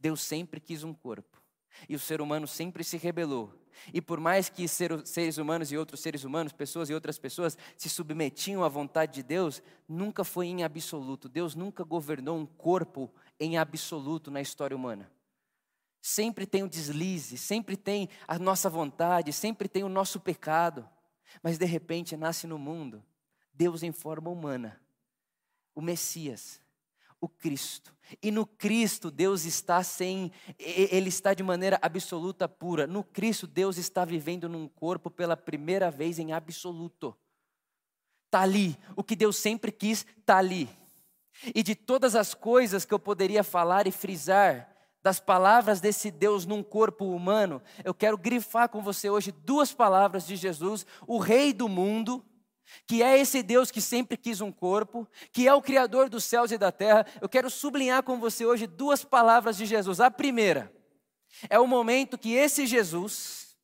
Deus 0.00 0.20
sempre 0.20 0.60
quis 0.60 0.82
um 0.82 0.92
corpo. 0.92 1.40
E 1.88 1.94
o 1.94 1.98
ser 1.98 2.20
humano 2.20 2.46
sempre 2.46 2.82
se 2.82 2.96
rebelou. 2.96 3.54
E 3.92 4.00
por 4.00 4.18
mais 4.18 4.48
que 4.48 4.66
seres 4.66 5.38
humanos 5.38 5.70
e 5.70 5.76
outros 5.76 6.00
seres 6.00 6.24
humanos, 6.24 6.52
pessoas 6.52 6.90
e 6.90 6.94
outras 6.94 7.18
pessoas, 7.18 7.56
se 7.76 7.88
submetiam 7.88 8.64
à 8.64 8.68
vontade 8.68 9.14
de 9.14 9.22
Deus, 9.22 9.62
nunca 9.88 10.24
foi 10.24 10.46
em 10.48 10.64
absoluto. 10.64 11.28
Deus 11.28 11.54
nunca 11.54 11.84
governou 11.84 12.36
um 12.36 12.46
corpo 12.46 13.12
em 13.38 13.56
absoluto 13.56 14.30
na 14.30 14.40
história 14.40 14.76
humana. 14.76 15.08
Sempre 16.00 16.46
tem 16.46 16.62
o 16.62 16.68
deslize, 16.68 17.36
sempre 17.36 17.76
tem 17.76 18.08
a 18.26 18.38
nossa 18.38 18.70
vontade, 18.70 19.32
sempre 19.32 19.68
tem 19.68 19.82
o 19.82 19.88
nosso 19.88 20.20
pecado. 20.20 20.88
Mas 21.42 21.58
de 21.58 21.66
repente 21.66 22.16
nasce 22.16 22.46
no 22.46 22.58
mundo 22.58 23.04
Deus 23.52 23.82
em 23.82 23.92
forma 23.92 24.30
humana, 24.30 24.80
o 25.74 25.80
Messias, 25.80 26.60
o 27.20 27.28
Cristo. 27.28 27.92
E 28.22 28.30
no 28.30 28.46
Cristo 28.46 29.10
Deus 29.10 29.44
está 29.44 29.82
sem, 29.82 30.30
ele 30.58 31.08
está 31.08 31.34
de 31.34 31.42
maneira 31.42 31.78
absoluta 31.82 32.48
pura. 32.48 32.86
No 32.86 33.02
Cristo 33.02 33.46
Deus 33.46 33.76
está 33.76 34.04
vivendo 34.04 34.48
num 34.48 34.68
corpo 34.68 35.10
pela 35.10 35.36
primeira 35.36 35.90
vez 35.90 36.18
em 36.18 36.32
absoluto. 36.32 37.16
Está 38.26 38.42
ali, 38.42 38.78
o 38.94 39.02
que 39.02 39.16
Deus 39.16 39.36
sempre 39.36 39.72
quis 39.72 40.06
está 40.20 40.38
ali. 40.38 40.68
E 41.54 41.62
de 41.62 41.74
todas 41.74 42.14
as 42.14 42.34
coisas 42.34 42.84
que 42.84 42.94
eu 42.94 42.98
poderia 42.98 43.42
falar 43.42 43.86
e 43.86 43.92
frisar, 43.92 44.72
das 45.02 45.20
palavras 45.20 45.80
desse 45.80 46.10
Deus 46.10 46.44
num 46.44 46.62
corpo 46.62 47.04
humano, 47.06 47.62
eu 47.84 47.94
quero 47.94 48.18
grifar 48.18 48.68
com 48.68 48.82
você 48.82 49.08
hoje 49.08 49.32
duas 49.32 49.72
palavras 49.72 50.26
de 50.26 50.36
Jesus, 50.36 50.84
o 51.06 51.18
Rei 51.18 51.52
do 51.52 51.68
mundo 51.68 52.24
que 52.86 53.02
é 53.02 53.18
esse 53.18 53.42
Deus 53.42 53.70
que 53.70 53.80
sempre 53.80 54.16
quis 54.16 54.40
um 54.40 54.52
corpo, 54.52 55.08
que 55.32 55.48
é 55.48 55.54
o 55.54 55.62
Criador 55.62 56.08
dos 56.08 56.24
céus 56.24 56.50
e 56.50 56.58
da 56.58 56.70
terra, 56.70 57.06
eu 57.20 57.28
quero 57.28 57.50
sublinhar 57.50 58.02
com 58.02 58.18
você 58.18 58.44
hoje 58.44 58.66
duas 58.66 59.04
palavras 59.04 59.56
de 59.56 59.66
Jesus. 59.66 60.00
A 60.00 60.10
primeira 60.10 60.72
é 61.48 61.58
o 61.58 61.66
momento 61.66 62.18
que 62.18 62.34
esse 62.34 62.66
Jesus, 62.66 63.56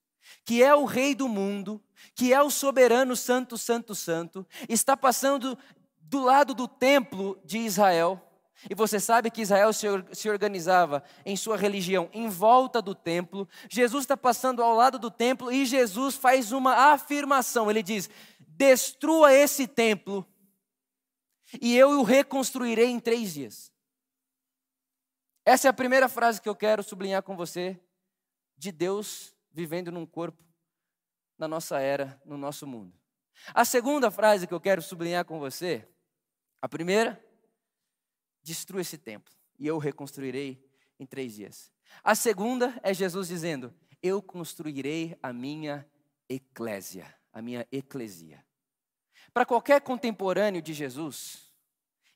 que 0.44 0.62
é 0.62 0.74
o 0.74 0.84
Rei 0.84 1.14
do 1.14 1.28
mundo, 1.28 1.82
que 2.14 2.32
é 2.32 2.42
o 2.42 2.50
soberano 2.50 3.16
Santo, 3.16 3.56
Santo, 3.58 3.94
Santo, 3.94 4.46
está 4.68 4.96
passando 4.96 5.58
do 6.00 6.22
lado 6.22 6.54
do 6.54 6.68
templo 6.68 7.40
de 7.44 7.58
Israel. 7.58 8.20
E 8.68 8.74
você 8.74 8.98
sabe 8.98 9.30
que 9.30 9.42
Israel 9.42 9.70
se 9.72 10.28
organizava 10.28 11.02
em 11.24 11.36
sua 11.36 11.56
religião 11.56 12.08
em 12.12 12.28
volta 12.28 12.80
do 12.80 12.94
templo. 12.94 13.48
Jesus 13.68 14.04
está 14.04 14.16
passando 14.16 14.62
ao 14.62 14.74
lado 14.74 14.98
do 14.98 15.10
templo 15.10 15.52
e 15.52 15.66
Jesus 15.66 16.16
faz 16.16 16.52
uma 16.52 16.92
afirmação. 16.92 17.70
Ele 17.70 17.82
diz: 17.82 18.08
destrua 18.40 19.32
esse 19.32 19.66
templo 19.66 20.26
e 21.60 21.76
eu 21.76 22.00
o 22.00 22.02
reconstruirei 22.02 22.86
em 22.86 23.00
três 23.00 23.34
dias. 23.34 23.72
Essa 25.44 25.68
é 25.68 25.70
a 25.70 25.74
primeira 25.74 26.08
frase 26.08 26.40
que 26.40 26.48
eu 26.48 26.56
quero 26.56 26.82
sublinhar 26.82 27.22
com 27.22 27.36
você 27.36 27.78
de 28.56 28.72
Deus 28.72 29.34
vivendo 29.52 29.92
num 29.92 30.06
corpo 30.06 30.42
na 31.38 31.46
nossa 31.46 31.78
era, 31.78 32.20
no 32.24 32.36
nosso 32.38 32.66
mundo. 32.66 32.98
A 33.52 33.64
segunda 33.64 34.10
frase 34.10 34.46
que 34.46 34.54
eu 34.54 34.60
quero 34.60 34.80
sublinhar 34.80 35.24
com 35.24 35.38
você, 35.38 35.86
a 36.62 36.68
primeira, 36.68 37.22
destrua 38.44 38.82
esse 38.82 38.96
templo 38.96 39.34
e 39.58 39.66
eu 39.66 39.74
o 39.74 39.80
reconstruirei 39.80 40.64
em 41.00 41.04
três 41.04 41.34
dias. 41.34 41.72
A 42.04 42.14
segunda 42.14 42.78
é 42.82 42.94
Jesus 42.94 43.26
dizendo: 43.26 43.74
Eu 44.00 44.22
construirei 44.22 45.18
a 45.20 45.32
minha 45.32 45.84
eclésia 46.28 47.12
a 47.34 47.42
minha 47.42 47.66
eclesia. 47.72 48.42
Para 49.34 49.44
qualquer 49.44 49.80
contemporâneo 49.80 50.62
de 50.62 50.72
Jesus, 50.72 51.52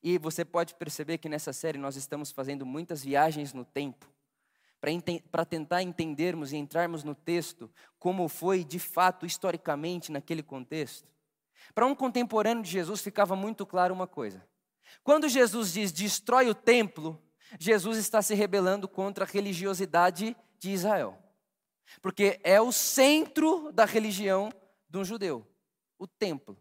e 0.00 0.16
você 0.16 0.44
pode 0.44 0.76
perceber 0.76 1.18
que 1.18 1.28
nessa 1.28 1.52
série 1.52 1.76
nós 1.76 1.96
estamos 1.96 2.30
fazendo 2.30 2.64
muitas 2.64 3.02
viagens 3.02 3.52
no 3.52 3.64
tempo, 3.64 4.06
para 5.32 5.44
tentar 5.44 5.82
entendermos 5.82 6.52
e 6.52 6.56
entrarmos 6.56 7.02
no 7.02 7.16
texto 7.16 7.68
como 7.98 8.28
foi 8.28 8.62
de 8.62 8.78
fato, 8.78 9.26
historicamente, 9.26 10.12
naquele 10.12 10.42
contexto. 10.42 11.08
Para 11.74 11.84
um 11.84 11.96
contemporâneo 11.96 12.62
de 12.62 12.70
Jesus 12.70 13.00
ficava 13.00 13.34
muito 13.34 13.66
claro 13.66 13.92
uma 13.92 14.06
coisa: 14.06 14.46
quando 15.02 15.28
Jesus 15.28 15.72
diz 15.72 15.92
destrói 15.92 16.48
o 16.48 16.54
templo, 16.54 17.20
Jesus 17.58 17.98
está 17.98 18.20
se 18.20 18.34
rebelando 18.34 18.88
contra 18.88 19.24
a 19.24 19.28
religiosidade 19.28 20.36
de 20.58 20.70
Israel, 20.70 21.18
porque 22.02 22.40
é 22.42 22.60
o 22.60 22.72
centro 22.72 23.72
da 23.72 23.84
religião 23.84 24.52
de 24.88 24.98
um 24.98 25.04
judeu, 25.04 25.46
o 25.98 26.06
templo. 26.06 26.56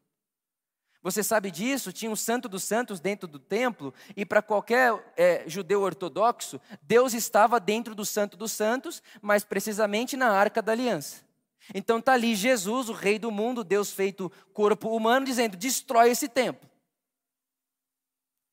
Você 1.03 1.23
sabe 1.23 1.51
disso? 1.51 1.93
Tinha 1.93 2.11
um 2.11 2.15
santo 2.15 2.49
dos 2.49 2.63
santos 2.63 2.99
dentro 2.99 3.27
do 3.27 3.39
templo, 3.39 3.93
e 4.15 4.25
para 4.25 4.41
qualquer 4.41 4.93
é, 5.15 5.47
judeu 5.47 5.81
ortodoxo, 5.81 6.59
Deus 6.81 7.13
estava 7.13 7.59
dentro 7.59 7.95
do 7.95 8.05
santo 8.05 8.35
dos 8.35 8.51
santos, 8.51 9.01
mas 9.21 9.43
precisamente 9.43 10.17
na 10.17 10.29
arca 10.29 10.61
da 10.61 10.71
aliança. 10.71 11.25
Então 11.73 11.99
está 11.99 12.13
ali 12.13 12.35
Jesus, 12.35 12.89
o 12.89 12.93
rei 12.93 13.19
do 13.19 13.31
mundo, 13.31 13.63
Deus 13.63 13.91
feito 13.91 14.31
corpo 14.53 14.95
humano, 14.95 15.25
dizendo: 15.25 15.57
destrói 15.57 16.11
esse 16.11 16.27
templo. 16.27 16.69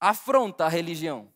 Afronta 0.07 0.67
a 0.67 0.69
religião. 0.69 1.33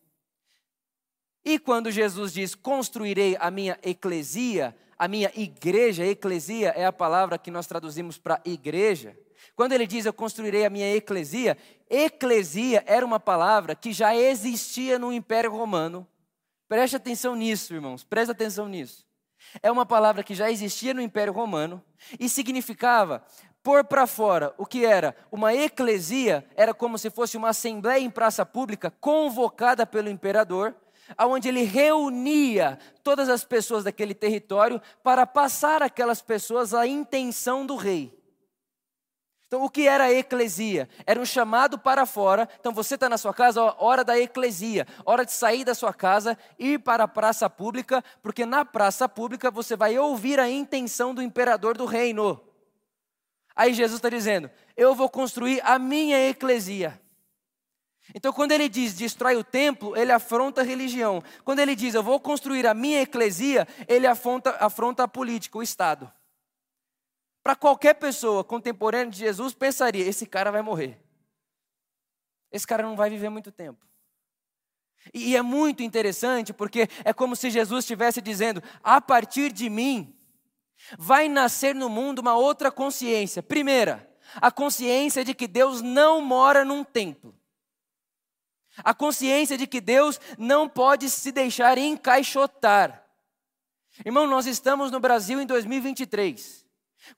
E 1.43 1.57
quando 1.57 1.89
Jesus 1.89 2.31
diz: 2.31 2.53
construirei 2.53 3.35
a 3.39 3.49
minha 3.49 3.79
eclesia, 3.81 4.77
a 4.95 5.07
minha 5.07 5.31
igreja, 5.35 6.05
eclesia 6.05 6.69
é 6.75 6.85
a 6.85 6.93
palavra 6.93 7.39
que 7.39 7.49
nós 7.49 7.65
traduzimos 7.65 8.19
para 8.19 8.39
igreja. 8.45 9.17
Quando 9.55 9.71
ele 9.71 9.87
diz 9.87 10.05
eu 10.05 10.13
construirei 10.13 10.67
a 10.67 10.69
minha 10.69 10.95
eclesia, 10.95 11.57
eclesia 11.89 12.83
era 12.85 13.03
uma 13.03 13.19
palavra 13.19 13.73
que 13.73 13.91
já 13.91 14.15
existia 14.15 14.99
no 14.99 15.11
Império 15.11 15.51
Romano. 15.51 16.07
Preste 16.67 16.95
atenção 16.95 17.35
nisso, 17.35 17.73
irmãos, 17.73 18.03
preste 18.03 18.29
atenção 18.29 18.67
nisso. 18.67 19.03
É 19.63 19.71
uma 19.71 19.85
palavra 19.85 20.23
que 20.23 20.35
já 20.35 20.51
existia 20.51 20.93
no 20.93 21.01
Império 21.01 21.33
Romano 21.33 21.83
e 22.19 22.29
significava 22.29 23.25
pôr 23.69 23.83
para 23.83 24.07
fora 24.07 24.51
o 24.57 24.65
que 24.65 24.83
era 24.83 25.15
uma 25.31 25.53
eclesia, 25.53 26.43
era 26.55 26.73
como 26.73 26.97
se 26.97 27.11
fosse 27.11 27.37
uma 27.37 27.49
assembleia 27.49 28.01
em 28.01 28.09
praça 28.09 28.43
pública 28.43 28.91
convocada 28.99 29.85
pelo 29.85 30.09
imperador 30.09 30.73
onde 31.19 31.49
ele 31.49 31.61
reunia 31.61 32.79
todas 33.03 33.29
as 33.29 33.43
pessoas 33.43 33.83
daquele 33.83 34.15
território 34.15 34.81
para 35.03 35.27
passar 35.27 35.83
aquelas 35.83 36.19
pessoas 36.19 36.73
a 36.73 36.87
intenção 36.87 37.63
do 37.63 37.75
rei. 37.75 38.11
Então, 39.45 39.63
o 39.63 39.69
que 39.69 39.87
era 39.87 40.05
a 40.05 40.13
eclesia? 40.13 40.89
Era 41.05 41.19
um 41.19 41.25
chamado 41.25 41.77
para 41.77 42.07
fora. 42.07 42.49
Então, 42.59 42.73
você 42.73 42.95
está 42.95 43.07
na 43.07 43.19
sua 43.19 43.35
casa, 43.35 43.61
hora 43.77 44.03
da 44.03 44.17
eclesia, 44.19 44.87
hora 45.05 45.23
de 45.23 45.31
sair 45.31 45.63
da 45.63 45.75
sua 45.75 45.93
casa, 45.93 46.35
ir 46.57 46.79
para 46.79 47.03
a 47.03 47.07
praça 47.07 47.47
pública, 47.47 48.03
porque 48.23 48.47
na 48.47 48.65
praça 48.65 49.07
pública 49.07 49.51
você 49.51 49.75
vai 49.75 49.97
ouvir 49.97 50.39
a 50.39 50.49
intenção 50.49 51.13
do 51.13 51.21
imperador 51.21 51.77
do 51.77 51.85
reino. 51.85 52.48
Aí 53.55 53.73
Jesus 53.73 53.97
está 53.97 54.09
dizendo: 54.09 54.49
Eu 54.75 54.95
vou 54.95 55.09
construir 55.09 55.61
a 55.63 55.77
minha 55.77 56.29
eclesia. 56.29 56.99
Então, 58.13 58.33
quando 58.33 58.51
ele 58.51 58.67
diz 58.67 58.93
destrói 58.93 59.35
o 59.35 59.43
templo, 59.43 59.95
ele 59.95 60.11
afronta 60.11 60.61
a 60.61 60.63
religião. 60.63 61.23
Quando 61.43 61.59
ele 61.59 61.75
diz 61.75 61.93
eu 61.93 62.01
vou 62.01 62.19
construir 62.19 62.65
a 62.65 62.73
minha 62.73 63.01
eclesia, 63.01 63.67
ele 63.87 64.07
afronta, 64.07 64.51
afronta 64.59 65.03
a 65.03 65.07
política, 65.07 65.57
o 65.57 65.63
Estado. 65.63 66.11
Para 67.43 67.55
qualquer 67.55 67.95
pessoa 67.95 68.43
contemporânea 68.43 69.11
de 69.11 69.19
Jesus, 69.19 69.53
pensaria: 69.53 70.05
esse 70.05 70.25
cara 70.25 70.51
vai 70.51 70.61
morrer. 70.61 70.99
Esse 72.51 72.65
cara 72.65 72.83
não 72.83 72.95
vai 72.95 73.09
viver 73.09 73.29
muito 73.29 73.51
tempo. 73.51 73.85
E 75.13 75.35
é 75.35 75.41
muito 75.41 75.81
interessante 75.81 76.51
porque 76.51 76.89
é 77.03 77.13
como 77.13 77.35
se 77.35 77.49
Jesus 77.49 77.85
estivesse 77.85 78.21
dizendo: 78.21 78.61
a 78.83 78.99
partir 78.99 79.51
de 79.51 79.69
mim, 79.69 80.15
vai 80.97 81.29
nascer 81.29 81.75
no 81.75 81.89
mundo 81.89 82.19
uma 82.19 82.35
outra 82.35 82.71
consciência. 82.71 83.43
Primeira, 83.43 84.09
a 84.35 84.51
consciência 84.51 85.23
de 85.23 85.33
que 85.33 85.47
Deus 85.47 85.81
não 85.81 86.21
mora 86.21 86.63
num 86.63 86.83
templo. 86.83 87.35
A 88.77 88.93
consciência 88.93 89.57
de 89.57 89.67
que 89.67 89.81
Deus 89.81 90.19
não 90.37 90.69
pode 90.69 91.09
se 91.09 91.31
deixar 91.31 91.77
encaixotar. 91.77 93.05
Irmão, 94.05 94.25
nós 94.27 94.45
estamos 94.45 94.91
no 94.91 94.99
Brasil 94.99 95.41
em 95.41 95.45
2023. 95.45 96.65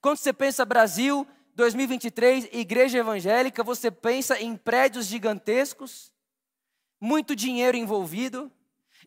Quando 0.02 0.18
você 0.18 0.34
pensa 0.34 0.66
Brasil 0.66 1.28
2023, 1.56 2.50
igreja 2.52 3.00
evangélica, 3.00 3.64
você 3.64 3.92
pensa 3.92 4.40
em 4.40 4.56
prédios 4.56 5.06
gigantescos, 5.06 6.12
muito 7.00 7.36
dinheiro 7.36 7.78
envolvido. 7.78 8.52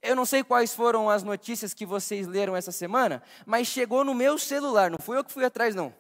Eu 0.03 0.17
não 0.17 0.25
sei 0.25 0.43
quais 0.43 0.75
foram 0.75 1.09
as 1.09 1.23
notícias 1.23 1.73
que 1.73 1.87
vocês 1.87 2.27
leram 2.27 2.57
essa 2.57 2.73
semana, 2.73 3.23
mas 3.47 3.67
chegou 3.67 4.05
no 4.05 4.15
meu 4.15 4.39
celular, 4.39 4.91
não 4.91 4.99
fui 4.99 5.17
eu 5.17 5.25
que 5.25 5.33
fui 5.33 5.45
atrás, 5.45 5.75
não. 5.75 5.95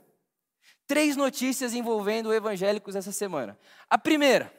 Três 0.86 1.16
notícias 1.16 1.72
envolvendo 1.72 2.32
evangélicos 2.32 2.94
essa 2.94 3.12
semana. 3.12 3.58
A 3.88 3.96
primeira, 3.96 4.52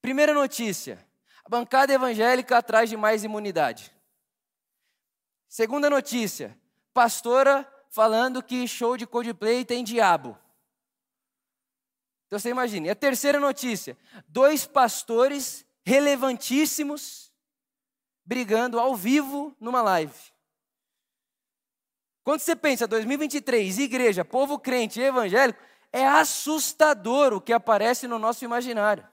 primeira 0.00 0.32
notícia: 0.32 1.04
a 1.44 1.48
bancada 1.48 1.92
evangélica 1.92 2.56
atrás 2.56 2.88
de 2.88 2.96
mais 2.96 3.22
imunidade. 3.22 3.92
Segunda 5.48 5.90
notícia: 5.90 6.58
pastora 6.94 7.70
falando 7.90 8.42
que 8.42 8.66
show 8.66 8.96
de 8.96 9.06
Coldplay 9.06 9.64
tem 9.64 9.84
diabo. 9.84 10.38
Então 12.26 12.38
você 12.38 12.50
imagina. 12.50 12.86
E 12.86 12.90
a 12.90 12.94
terceira 12.94 13.38
notícia: 13.38 13.96
dois 14.26 14.66
pastores 14.66 15.66
relevantíssimos 15.84 17.25
brigando 18.26 18.80
ao 18.80 18.94
vivo 18.94 19.56
numa 19.60 19.80
live. 19.80 20.12
Quando 22.24 22.40
você 22.40 22.56
pensa 22.56 22.88
2023, 22.88 23.78
igreja, 23.78 24.24
povo 24.24 24.58
crente, 24.58 25.00
evangélico, 25.00 25.60
é 25.92 26.04
assustador 26.04 27.32
o 27.32 27.40
que 27.40 27.52
aparece 27.52 28.08
no 28.08 28.18
nosso 28.18 28.44
imaginário. 28.44 29.06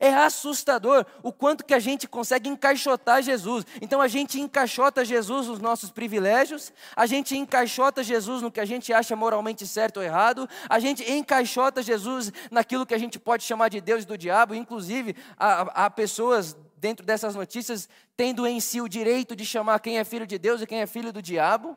É 0.00 0.14
assustador 0.14 1.04
o 1.24 1.32
quanto 1.32 1.64
que 1.64 1.74
a 1.74 1.78
gente 1.80 2.06
consegue 2.06 2.48
encaixotar 2.48 3.20
Jesus. 3.20 3.66
Então 3.82 4.00
a 4.00 4.06
gente 4.06 4.40
encaixota 4.40 5.04
Jesus 5.04 5.48
nos 5.48 5.58
nossos 5.58 5.90
privilégios, 5.90 6.72
a 6.94 7.04
gente 7.04 7.36
encaixota 7.36 8.02
Jesus 8.02 8.40
no 8.40 8.50
que 8.50 8.60
a 8.60 8.64
gente 8.64 8.92
acha 8.92 9.16
moralmente 9.16 9.66
certo 9.66 9.96
ou 9.96 10.02
errado, 10.02 10.48
a 10.68 10.78
gente 10.78 11.02
encaixota 11.10 11.82
Jesus 11.82 12.32
naquilo 12.48 12.86
que 12.86 12.94
a 12.94 12.98
gente 12.98 13.18
pode 13.18 13.42
chamar 13.42 13.68
de 13.68 13.80
Deus 13.80 14.04
e 14.04 14.06
do 14.06 14.16
diabo. 14.16 14.54
Inclusive, 14.54 15.16
há, 15.36 15.86
há 15.86 15.90
pessoas 15.90 16.56
dentro 16.78 17.04
dessas 17.04 17.34
notícias 17.34 17.88
tendo 18.16 18.46
em 18.46 18.60
si 18.60 18.80
o 18.80 18.88
direito 18.88 19.36
de 19.36 19.44
chamar 19.44 19.80
quem 19.80 19.98
é 19.98 20.04
filho 20.04 20.26
de 20.26 20.38
Deus 20.38 20.60
e 20.60 20.66
quem 20.66 20.80
é 20.80 20.86
filho 20.86 21.12
do 21.12 21.20
diabo. 21.20 21.76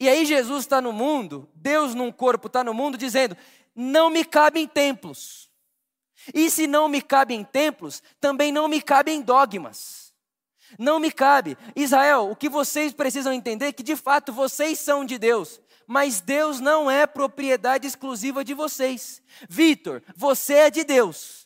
E 0.00 0.08
aí 0.08 0.24
Jesus 0.24 0.60
está 0.60 0.80
no 0.80 0.92
mundo, 0.92 1.48
Deus 1.54 1.94
num 1.94 2.12
corpo 2.12 2.46
está 2.46 2.62
no 2.62 2.72
mundo, 2.72 2.96
dizendo: 2.96 3.36
não 3.74 4.10
me 4.10 4.24
cabem 4.24 4.66
templos. 4.66 5.48
E 6.34 6.50
se 6.50 6.66
não 6.66 6.88
me 6.88 7.00
cabe 7.00 7.34
em 7.34 7.44
templos, 7.44 8.02
também 8.20 8.50
não 8.50 8.66
me 8.68 8.82
cabe 8.82 9.12
em 9.12 9.22
dogmas. 9.22 10.12
Não 10.76 10.98
me 10.98 11.10
cabe. 11.12 11.56
Israel, 11.76 12.30
o 12.30 12.36
que 12.36 12.48
vocês 12.48 12.92
precisam 12.92 13.32
entender 13.32 13.66
é 13.66 13.72
que 13.72 13.82
de 13.82 13.94
fato 13.94 14.32
vocês 14.32 14.78
são 14.78 15.04
de 15.04 15.16
Deus, 15.16 15.60
mas 15.86 16.20
Deus 16.20 16.60
não 16.60 16.90
é 16.90 17.06
propriedade 17.06 17.86
exclusiva 17.86 18.44
de 18.44 18.52
vocês. 18.52 19.22
Vitor, 19.48 20.02
você 20.16 20.54
é 20.54 20.70
de 20.70 20.84
Deus. 20.84 21.37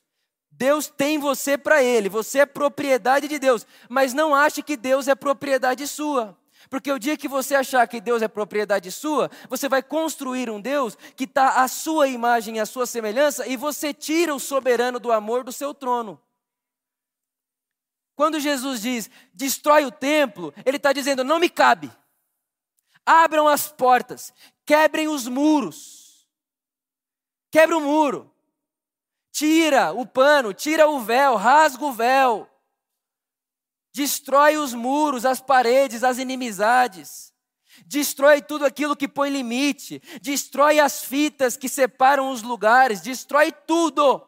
Deus 0.62 0.86
tem 0.86 1.18
você 1.18 1.58
para 1.58 1.82
Ele, 1.82 2.08
você 2.08 2.38
é 2.38 2.46
propriedade 2.46 3.26
de 3.26 3.36
Deus, 3.36 3.66
mas 3.88 4.14
não 4.14 4.32
ache 4.32 4.62
que 4.62 4.76
Deus 4.76 5.08
é 5.08 5.14
propriedade 5.16 5.88
sua. 5.88 6.38
Porque 6.70 6.92
o 6.92 7.00
dia 7.00 7.16
que 7.16 7.26
você 7.26 7.56
achar 7.56 7.88
que 7.88 8.00
Deus 8.00 8.22
é 8.22 8.28
propriedade 8.28 8.92
sua, 8.92 9.28
você 9.50 9.68
vai 9.68 9.82
construir 9.82 10.48
um 10.48 10.60
Deus 10.60 10.96
que 11.16 11.24
está 11.24 11.64
à 11.64 11.66
sua 11.66 12.06
imagem 12.06 12.60
à 12.60 12.64
sua 12.64 12.86
semelhança, 12.86 13.44
e 13.44 13.56
você 13.56 13.92
tira 13.92 14.32
o 14.32 14.38
soberano 14.38 15.00
do 15.00 15.10
amor 15.10 15.42
do 15.42 15.50
seu 15.50 15.74
trono. 15.74 16.22
Quando 18.14 18.38
Jesus 18.38 18.82
diz, 18.82 19.10
destrói 19.34 19.84
o 19.84 19.90
templo, 19.90 20.54
ele 20.64 20.76
está 20.76 20.92
dizendo, 20.92 21.24
não 21.24 21.40
me 21.40 21.50
cabe. 21.50 21.90
Abram 23.04 23.48
as 23.48 23.66
portas, 23.66 24.32
quebrem 24.64 25.08
os 25.08 25.26
muros. 25.26 26.24
Quebra 27.50 27.76
o 27.76 27.80
muro. 27.80 28.31
Tira 29.32 29.92
o 29.92 30.06
pano, 30.06 30.52
tira 30.52 30.86
o 30.86 31.00
véu, 31.00 31.36
rasga 31.36 31.84
o 31.84 31.92
véu. 31.92 32.48
Destrói 33.92 34.58
os 34.58 34.74
muros, 34.74 35.24
as 35.24 35.40
paredes, 35.40 36.04
as 36.04 36.18
inimizades, 36.18 37.32
destrói 37.86 38.40
tudo 38.40 38.64
aquilo 38.64 38.96
que 38.96 39.08
põe 39.08 39.30
limite, 39.30 40.00
destrói 40.20 40.78
as 40.78 41.04
fitas 41.04 41.56
que 41.56 41.68
separam 41.68 42.30
os 42.30 42.42
lugares, 42.42 43.00
destrói 43.00 43.52
tudo, 43.52 44.26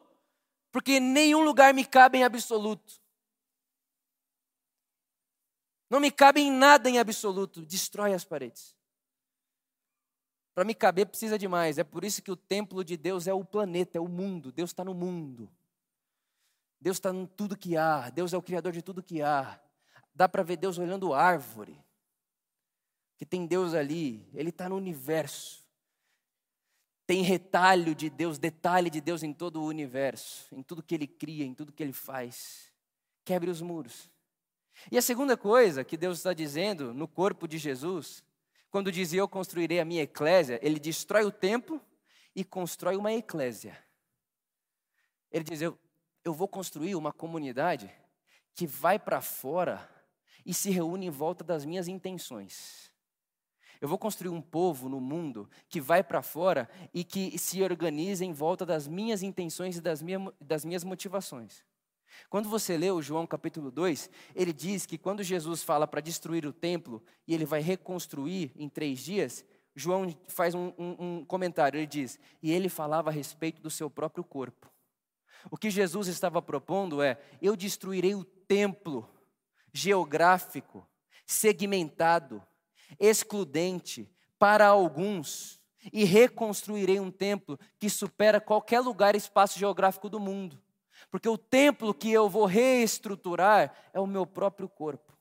porque 0.72 1.00
nenhum 1.00 1.42
lugar 1.42 1.72
me 1.72 1.84
cabe 1.84 2.18
em 2.18 2.24
absoluto. 2.24 3.00
Não 5.88 6.00
me 6.00 6.10
cabe 6.10 6.40
em 6.40 6.50
nada 6.50 6.90
em 6.90 6.98
absoluto, 6.98 7.64
destrói 7.64 8.12
as 8.12 8.24
paredes. 8.24 8.74
Para 10.54 10.64
me 10.64 10.74
caber 10.74 11.06
precisa 11.06 11.36
de 11.36 11.48
mais, 11.48 11.78
é 11.78 11.84
por 11.84 12.04
isso 12.04 12.22
que 12.22 12.30
o 12.30 12.36
templo 12.36 12.84
de 12.84 12.96
Deus 12.96 13.26
é 13.26 13.34
o 13.34 13.44
planeta, 13.44 13.98
é 13.98 14.00
o 14.00 14.08
mundo, 14.08 14.52
Deus 14.52 14.70
está 14.70 14.84
no 14.84 14.94
mundo. 14.94 15.50
Deus 16.80 16.98
está 16.98 17.10
em 17.10 17.26
tudo 17.26 17.56
que 17.56 17.76
há, 17.76 18.10
Deus 18.10 18.32
é 18.32 18.36
o 18.36 18.42
Criador 18.42 18.72
de 18.72 18.82
tudo 18.82 19.02
que 19.02 19.20
há. 19.20 19.60
Dá 20.14 20.28
para 20.28 20.44
ver 20.44 20.56
Deus 20.56 20.78
olhando 20.78 21.12
árvore, 21.12 21.82
que 23.16 23.26
tem 23.26 23.46
Deus 23.46 23.74
ali, 23.74 24.28
Ele 24.32 24.50
está 24.50 24.68
no 24.68 24.76
universo. 24.76 25.64
Tem 27.06 27.22
retalho 27.22 27.94
de 27.94 28.08
Deus, 28.08 28.38
detalhe 28.38 28.88
de 28.88 29.00
Deus 29.00 29.22
em 29.22 29.32
todo 29.32 29.60
o 29.60 29.66
universo, 29.66 30.54
em 30.54 30.62
tudo 30.62 30.82
que 30.82 30.94
Ele 30.94 31.06
cria, 31.06 31.44
em 31.44 31.52
tudo 31.52 31.72
que 31.72 31.82
Ele 31.82 31.92
faz. 31.92 32.72
Quebre 33.24 33.50
os 33.50 33.60
muros. 33.60 34.08
E 34.90 34.96
a 34.96 35.02
segunda 35.02 35.36
coisa 35.36 35.84
que 35.84 35.96
Deus 35.96 36.18
está 36.18 36.32
dizendo 36.32 36.94
no 36.94 37.08
corpo 37.08 37.48
de 37.48 37.58
Jesus, 37.58 38.22
quando 38.74 38.90
diz 38.90 39.12
eu 39.12 39.28
construirei 39.28 39.78
a 39.78 39.84
minha 39.84 40.02
eclésia, 40.02 40.58
Ele 40.60 40.80
destrói 40.80 41.22
o 41.24 41.30
templo 41.30 41.80
e 42.34 42.42
constrói 42.42 42.96
uma 42.96 43.12
eclésia. 43.12 43.78
Ele 45.30 45.44
diz: 45.44 45.62
eu, 45.62 45.78
eu 46.24 46.34
vou 46.34 46.48
construir 46.48 46.96
uma 46.96 47.12
comunidade 47.12 47.88
que 48.52 48.66
vai 48.66 48.98
para 48.98 49.20
fora 49.20 49.88
e 50.44 50.52
se 50.52 50.70
reúne 50.70 51.06
em 51.06 51.10
volta 51.10 51.44
das 51.44 51.64
minhas 51.64 51.86
intenções. 51.86 52.90
Eu 53.80 53.86
vou 53.86 53.96
construir 53.96 54.30
um 54.30 54.42
povo 54.42 54.88
no 54.88 55.00
mundo 55.00 55.48
que 55.68 55.80
vai 55.80 56.02
para 56.02 56.20
fora 56.20 56.68
e 56.92 57.04
que 57.04 57.38
se 57.38 57.62
organiza 57.62 58.24
em 58.24 58.32
volta 58.32 58.66
das 58.66 58.88
minhas 58.88 59.22
intenções 59.22 59.76
e 59.76 59.80
das, 59.80 60.00
das 60.40 60.64
minhas 60.64 60.82
motivações. 60.82 61.64
Quando 62.28 62.48
você 62.48 62.76
lê 62.76 62.90
o 62.90 63.02
João 63.02 63.26
capítulo 63.26 63.70
2, 63.70 64.10
ele 64.34 64.52
diz 64.52 64.86
que 64.86 64.98
quando 64.98 65.22
Jesus 65.22 65.62
fala 65.62 65.86
para 65.86 66.00
destruir 66.00 66.46
o 66.46 66.52
templo 66.52 67.02
e 67.26 67.34
ele 67.34 67.44
vai 67.44 67.60
reconstruir 67.60 68.52
em 68.56 68.68
três 68.68 69.00
dias, 69.00 69.44
João 69.74 70.14
faz 70.28 70.54
um, 70.54 70.72
um, 70.78 70.96
um 70.98 71.24
comentário, 71.24 71.78
ele 71.78 71.86
diz, 71.86 72.18
e 72.42 72.52
ele 72.52 72.68
falava 72.68 73.10
a 73.10 73.12
respeito 73.12 73.60
do 73.60 73.70
seu 73.70 73.90
próprio 73.90 74.22
corpo. 74.22 74.70
O 75.50 75.56
que 75.56 75.70
Jesus 75.70 76.08
estava 76.08 76.40
propondo 76.40 77.02
é: 77.02 77.18
eu 77.42 77.56
destruirei 77.56 78.14
o 78.14 78.24
templo 78.24 79.08
geográfico, 79.72 80.86
segmentado, 81.26 82.42
excludente 82.98 84.08
para 84.38 84.68
alguns 84.68 85.60
e 85.92 86.04
reconstruirei 86.04 87.00
um 87.00 87.10
templo 87.10 87.58
que 87.78 87.90
supera 87.90 88.40
qualquer 88.40 88.80
lugar 88.80 89.14
e 89.14 89.18
espaço 89.18 89.58
geográfico 89.58 90.08
do 90.08 90.20
mundo. 90.20 90.60
Porque 91.14 91.28
o 91.28 91.38
templo 91.38 91.94
que 91.94 92.10
eu 92.10 92.28
vou 92.28 92.44
reestruturar 92.44 93.72
é 93.92 94.00
o 94.00 94.06
meu 94.06 94.26
próprio 94.26 94.68
corpo. 94.68 95.16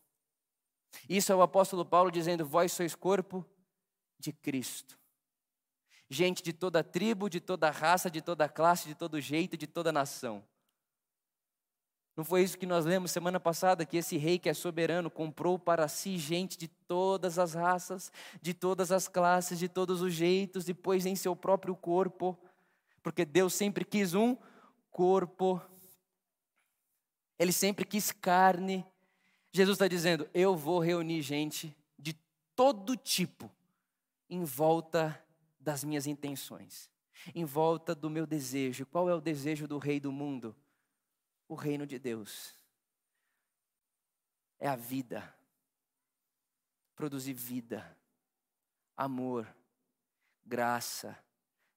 Isso 1.07 1.31
é 1.31 1.35
o 1.35 1.43
apóstolo 1.43 1.85
Paulo 1.85 2.09
dizendo: 2.09 2.43
Vós 2.43 2.71
sois 2.71 2.95
corpo 2.95 3.45
de 4.17 4.33
Cristo 4.33 4.97
gente 6.09 6.41
de 6.41 6.51
toda 6.53 6.83
tribo, 6.83 7.29
de 7.29 7.39
toda 7.39 7.69
raça, 7.69 8.09
de 8.09 8.21
toda 8.21 8.47
classe, 8.47 8.87
de 8.87 8.95
todo 8.95 9.19
jeito, 9.19 9.57
de 9.57 9.67
toda 9.67 9.91
nação. 9.91 10.43
Não 12.15 12.23
foi 12.23 12.43
isso 12.43 12.57
que 12.57 12.67
nós 12.67 12.85
lemos 12.85 13.11
semana 13.11 13.39
passada, 13.39 13.85
que 13.85 13.97
esse 13.97 14.17
rei 14.17 14.37
que 14.37 14.47
é 14.47 14.53
soberano 14.53 15.09
comprou 15.09 15.57
para 15.57 15.87
si 15.87 16.17
gente 16.17 16.57
de 16.57 16.67
todas 16.67 17.39
as 17.39 17.55
raças, 17.55 18.11
de 18.39 18.53
todas 18.53 18.91
as 18.91 19.07
classes, 19.07 19.57
de 19.57 19.67
todos 19.67 20.01
os 20.01 20.13
jeitos, 20.13 20.69
e 20.69 20.75
em 21.07 21.15
seu 21.15 21.35
próprio 21.35 21.75
corpo, 21.75 22.37
porque 23.01 23.25
Deus 23.25 23.55
sempre 23.55 23.83
quis 23.83 24.13
um 24.13 24.37
corpo, 24.91 25.59
Ele 27.43 27.51
sempre 27.51 27.83
quis 27.83 28.09
carne. 28.09 28.85
Jesus 29.51 29.75
está 29.75 29.85
dizendo: 29.85 30.29
Eu 30.33 30.55
vou 30.55 30.79
reunir 30.79 31.21
gente 31.21 31.75
de 31.99 32.13
todo 32.55 32.95
tipo 32.95 33.51
em 34.29 34.45
volta 34.45 35.21
das 35.59 35.83
minhas 35.83 36.07
intenções, 36.07 36.89
em 37.35 37.43
volta 37.43 37.93
do 37.93 38.09
meu 38.09 38.25
desejo. 38.25 38.85
Qual 38.85 39.09
é 39.09 39.13
o 39.13 39.19
desejo 39.19 39.67
do 39.67 39.77
rei 39.77 39.99
do 39.99 40.09
mundo? 40.09 40.55
O 41.45 41.53
reino 41.53 41.85
de 41.85 41.99
Deus. 41.99 42.55
É 44.57 44.69
a 44.69 44.77
vida. 44.77 45.35
Produzir 46.95 47.33
vida, 47.33 47.97
amor, 48.95 49.53
graça, 50.45 51.21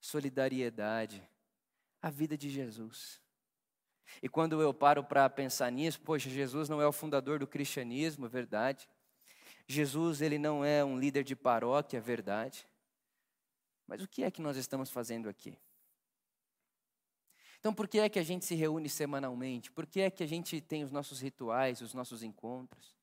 solidariedade, 0.01 1.29
a 2.01 2.09
vida 2.09 2.39
de 2.39 2.51
Jesus. 2.51 3.26
E 4.23 4.29
quando 4.29 4.61
eu 4.61 4.73
paro 4.73 5.05
para 5.05 5.29
pensar 5.29 5.71
nisso, 5.71 6.01
poxa, 6.01 6.31
Jesus 6.31 6.69
não 6.69 6.81
é 6.81 6.87
o 6.87 6.93
fundador 6.93 7.39
do 7.39 7.47
cristianismo, 7.47 8.27
é 8.27 8.29
verdade. 8.29 8.89
Jesus, 9.67 10.21
ele 10.21 10.39
não 10.39 10.65
é 10.65 10.85
um 10.85 10.99
líder 10.99 11.25
de 11.25 11.35
paróquia, 11.35 11.99
é 11.99 12.01
verdade. 12.01 12.67
Mas 13.87 14.03
o 14.03 14.09
que 14.09 14.23
é 14.23 14.31
que 14.31 14.41
nós 14.41 14.57
estamos 14.57 14.91
fazendo 14.91 15.29
aqui? 15.29 15.59
Então, 17.59 17.75
por 17.75 17.89
que 17.89 17.99
é 17.99 18.09
que 18.09 18.19
a 18.19 18.23
gente 18.23 18.45
se 18.45 18.55
reúne 18.55 18.89
semanalmente? 18.89 19.73
Por 19.73 19.87
que 19.87 20.01
é 20.01 20.11
que 20.11 20.23
a 20.23 20.27
gente 20.27 20.61
tem 20.61 20.85
os 20.85 20.93
nossos 20.93 21.21
rituais, 21.21 21.81
os 21.81 21.95
nossos 21.95 22.23
encontros? 22.23 22.95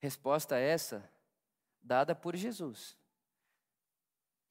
Resposta 0.00 0.58
essa 0.58 1.10
dada 1.82 2.14
por 2.14 2.36
Jesus. 2.36 2.96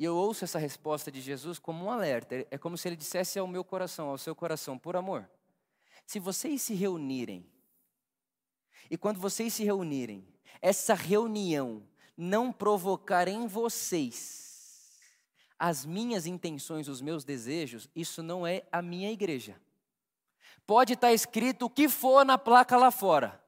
E 0.04 0.06
eu 0.06 0.18
ouço 0.18 0.44
essa 0.44 0.60
resposta 0.60 1.10
de 1.10 1.22
Jesus 1.22 1.58
como 1.58 1.86
um 1.86 1.89
alerta. 1.89 2.46
É 2.52 2.58
como 2.58 2.78
se 2.78 2.89
ele 2.89 2.98
dissesse 2.98 3.39
ao 3.39 3.48
meu 3.48 3.63
coração, 3.63 4.10
ao 4.10 4.18
seu 4.18 4.36
coração, 4.36 4.78
por 4.78 4.98
amor. 4.98 5.30
Se 6.06 6.20
vocês 6.20 6.62
se 6.62 6.74
reunirem, 6.74 7.50
e 8.92 8.98
quando 8.98 9.18
vocês 9.18 9.54
se 9.54 9.63
reunirem, 9.63 10.28
essa 10.62 10.94
reunião 10.94 11.88
não 12.18 12.52
provocar 12.52 13.30
em 13.30 13.48
vocês 13.48 14.92
as 15.58 15.86
minhas 15.86 16.26
intenções, 16.26 16.89
os 16.89 17.00
meus 17.00 17.24
desejos, 17.24 17.89
isso 17.96 18.22
não 18.22 18.46
é 18.46 18.66
a 18.74 18.82
minha 18.82 19.10
igreja. 19.10 19.56
Pode 20.68 20.96
estar 20.96 21.13
escrito 21.13 21.68
o 21.68 21.70
que 21.70 21.88
for 21.88 22.26
na 22.26 22.38
placa 22.38 22.76
lá 22.76 22.92
fora. 22.92 23.42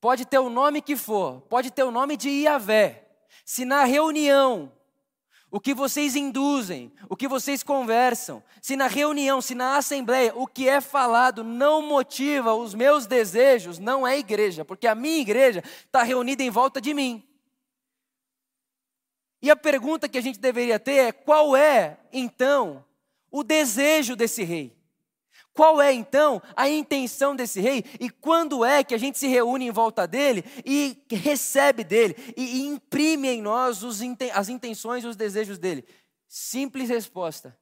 Pode 0.00 0.24
ter 0.24 0.38
o 0.38 0.48
nome 0.48 0.80
que 0.80 0.94
for, 0.94 1.40
pode 1.40 1.72
ter 1.72 1.82
o 1.82 1.90
nome 1.90 2.16
de 2.16 2.28
Iavé. 2.28 3.18
Se 3.44 3.64
na 3.64 3.82
reunião 3.82 4.77
o 5.50 5.58
que 5.58 5.72
vocês 5.72 6.14
induzem, 6.14 6.92
o 7.08 7.16
que 7.16 7.26
vocês 7.26 7.62
conversam, 7.62 8.42
se 8.60 8.76
na 8.76 8.86
reunião, 8.86 9.40
se 9.40 9.54
na 9.54 9.76
assembleia, 9.78 10.32
o 10.36 10.46
que 10.46 10.68
é 10.68 10.80
falado 10.80 11.42
não 11.42 11.80
motiva 11.80 12.54
os 12.54 12.74
meus 12.74 13.06
desejos, 13.06 13.78
não 13.78 14.06
é 14.06 14.18
igreja, 14.18 14.64
porque 14.64 14.86
a 14.86 14.94
minha 14.94 15.18
igreja 15.18 15.62
está 15.86 16.02
reunida 16.02 16.42
em 16.42 16.50
volta 16.50 16.80
de 16.80 16.92
mim. 16.92 17.24
E 19.40 19.50
a 19.50 19.56
pergunta 19.56 20.08
que 20.08 20.18
a 20.18 20.20
gente 20.20 20.38
deveria 20.38 20.78
ter 20.78 20.96
é: 20.96 21.12
qual 21.12 21.56
é, 21.56 21.98
então, 22.12 22.84
o 23.30 23.42
desejo 23.42 24.14
desse 24.14 24.42
rei? 24.42 24.77
Qual 25.58 25.82
é 25.82 25.92
então 25.92 26.40
a 26.54 26.68
intenção 26.68 27.34
desse 27.34 27.60
rei 27.60 27.84
e 27.98 28.08
quando 28.08 28.64
é 28.64 28.84
que 28.84 28.94
a 28.94 28.96
gente 28.96 29.18
se 29.18 29.26
reúne 29.26 29.66
em 29.66 29.72
volta 29.72 30.06
dele 30.06 30.44
e 30.64 30.96
recebe 31.10 31.82
dele 31.82 32.14
e, 32.36 32.64
imprime 32.64 33.26
em 33.26 33.42
nós 33.42 33.82
as 34.32 34.48
intenções 34.48 35.02
e 35.02 35.08
os 35.08 35.16
desejos 35.16 35.58
dele? 35.58 35.84
Simples 36.28 36.88
resposta, 36.88 37.58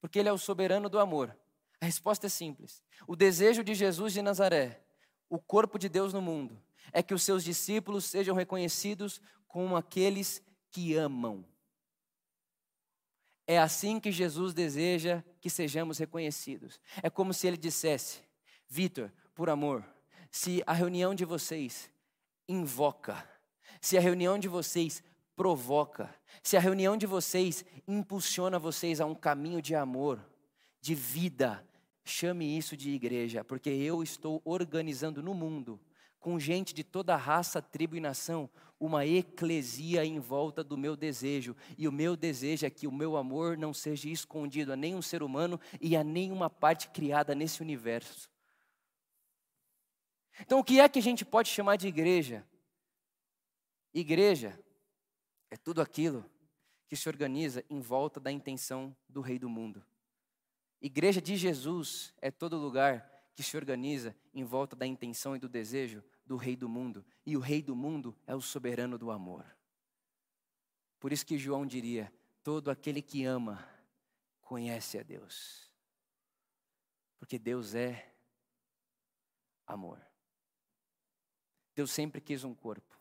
porque 0.00 0.18
ele 0.18 0.30
é 0.30 0.32
o 0.32 0.38
soberano 0.38 0.88
do 0.88 0.98
amor. 0.98 1.36
A 1.78 1.84
resposta 1.84 2.24
é 2.24 2.30
simples. 2.30 2.82
O 3.06 3.14
desejo 3.14 3.62
de 3.62 3.74
Jesus 3.74 4.14
de 4.14 4.22
Nazaré, 4.22 4.80
o 5.28 5.38
corpo 5.38 5.78
de 5.78 5.90
Deus 5.90 6.14
no 6.14 6.22
mundo, 6.22 6.58
é 6.90 7.02
que 7.02 7.12
os 7.12 7.22
seus 7.22 7.44
discípulos 7.44 8.06
sejam 8.06 8.34
reconhecidos 8.34 9.20
como 9.46 9.76
aqueles 9.76 10.42
que 10.70 10.96
amam. 10.96 11.44
É 13.50 13.58
assim 13.58 13.98
que 13.98 14.12
Jesus 14.12 14.54
deseja 14.54 15.24
que 15.40 15.50
sejamos 15.50 15.98
reconhecidos. 15.98 16.78
É 17.02 17.10
como 17.10 17.34
se 17.34 17.48
ele 17.48 17.56
dissesse: 17.56 18.20
Vitor, 18.68 19.10
por 19.34 19.50
amor, 19.50 19.84
se 20.30 20.62
a 20.68 20.72
reunião 20.72 21.16
de 21.16 21.24
vocês 21.24 21.90
invoca, 22.48 23.28
se 23.80 23.98
a 23.98 24.00
reunião 24.00 24.38
de 24.38 24.46
vocês 24.46 25.02
provoca, 25.34 26.14
se 26.44 26.56
a 26.56 26.60
reunião 26.60 26.96
de 26.96 27.06
vocês 27.06 27.64
impulsiona 27.88 28.56
vocês 28.56 29.00
a 29.00 29.04
um 29.04 29.16
caminho 29.16 29.60
de 29.60 29.74
amor, 29.74 30.24
de 30.80 30.94
vida, 30.94 31.66
chame 32.04 32.56
isso 32.56 32.76
de 32.76 32.90
igreja, 32.90 33.42
porque 33.42 33.70
eu 33.70 34.00
estou 34.00 34.40
organizando 34.44 35.24
no 35.24 35.34
mundo, 35.34 35.80
com 36.20 36.38
gente 36.38 36.72
de 36.72 36.84
toda 36.84 37.16
raça, 37.16 37.60
tribo 37.60 37.96
e 37.96 38.00
nação, 38.00 38.48
uma 38.80 39.04
eclesia 39.04 40.02
em 40.06 40.18
volta 40.18 40.64
do 40.64 40.76
meu 40.76 40.96
desejo. 40.96 41.54
E 41.76 41.86
o 41.86 41.92
meu 41.92 42.16
desejo 42.16 42.64
é 42.64 42.70
que 42.70 42.86
o 42.86 42.92
meu 42.92 43.14
amor 43.16 43.58
não 43.58 43.74
seja 43.74 44.08
escondido 44.08 44.72
a 44.72 44.76
nenhum 44.76 45.02
ser 45.02 45.22
humano 45.22 45.60
e 45.78 45.94
a 45.94 46.02
nenhuma 46.02 46.48
parte 46.48 46.88
criada 46.88 47.34
nesse 47.34 47.60
universo. 47.60 48.30
Então, 50.40 50.58
o 50.58 50.64
que 50.64 50.80
é 50.80 50.88
que 50.88 50.98
a 50.98 51.02
gente 51.02 51.24
pode 51.24 51.50
chamar 51.50 51.76
de 51.76 51.86
igreja? 51.86 52.42
Igreja 53.92 54.58
é 55.50 55.56
tudo 55.56 55.82
aquilo 55.82 56.24
que 56.88 56.96
se 56.96 57.08
organiza 57.08 57.62
em 57.68 57.80
volta 57.80 58.18
da 58.18 58.32
intenção 58.32 58.96
do 59.06 59.20
Rei 59.20 59.38
do 59.38 59.48
mundo. 59.48 59.84
Igreja 60.80 61.20
de 61.20 61.36
Jesus 61.36 62.14
é 62.22 62.30
todo 62.30 62.56
lugar 62.56 63.06
que 63.34 63.42
se 63.42 63.56
organiza 63.56 64.16
em 64.32 64.44
volta 64.44 64.74
da 64.74 64.86
intenção 64.86 65.36
e 65.36 65.38
do 65.38 65.48
desejo 65.48 66.02
do 66.30 66.36
Rei 66.36 66.54
do 66.54 66.68
mundo, 66.68 67.04
e 67.26 67.36
o 67.36 67.40
Rei 67.40 67.60
do 67.60 67.74
mundo 67.74 68.16
é 68.24 68.36
o 68.36 68.40
soberano 68.40 68.96
do 68.96 69.10
amor. 69.10 69.44
Por 71.00 71.12
isso 71.12 71.26
que 71.26 71.36
João 71.36 71.66
diria: 71.66 72.12
todo 72.40 72.70
aquele 72.70 73.02
que 73.02 73.24
ama 73.24 73.68
conhece 74.40 74.96
a 74.96 75.02
Deus, 75.02 75.68
porque 77.18 77.36
Deus 77.36 77.74
é 77.74 78.14
amor. 79.66 80.00
Deus 81.74 81.90
sempre 81.90 82.20
quis 82.20 82.44
um 82.44 82.54
corpo. 82.54 82.96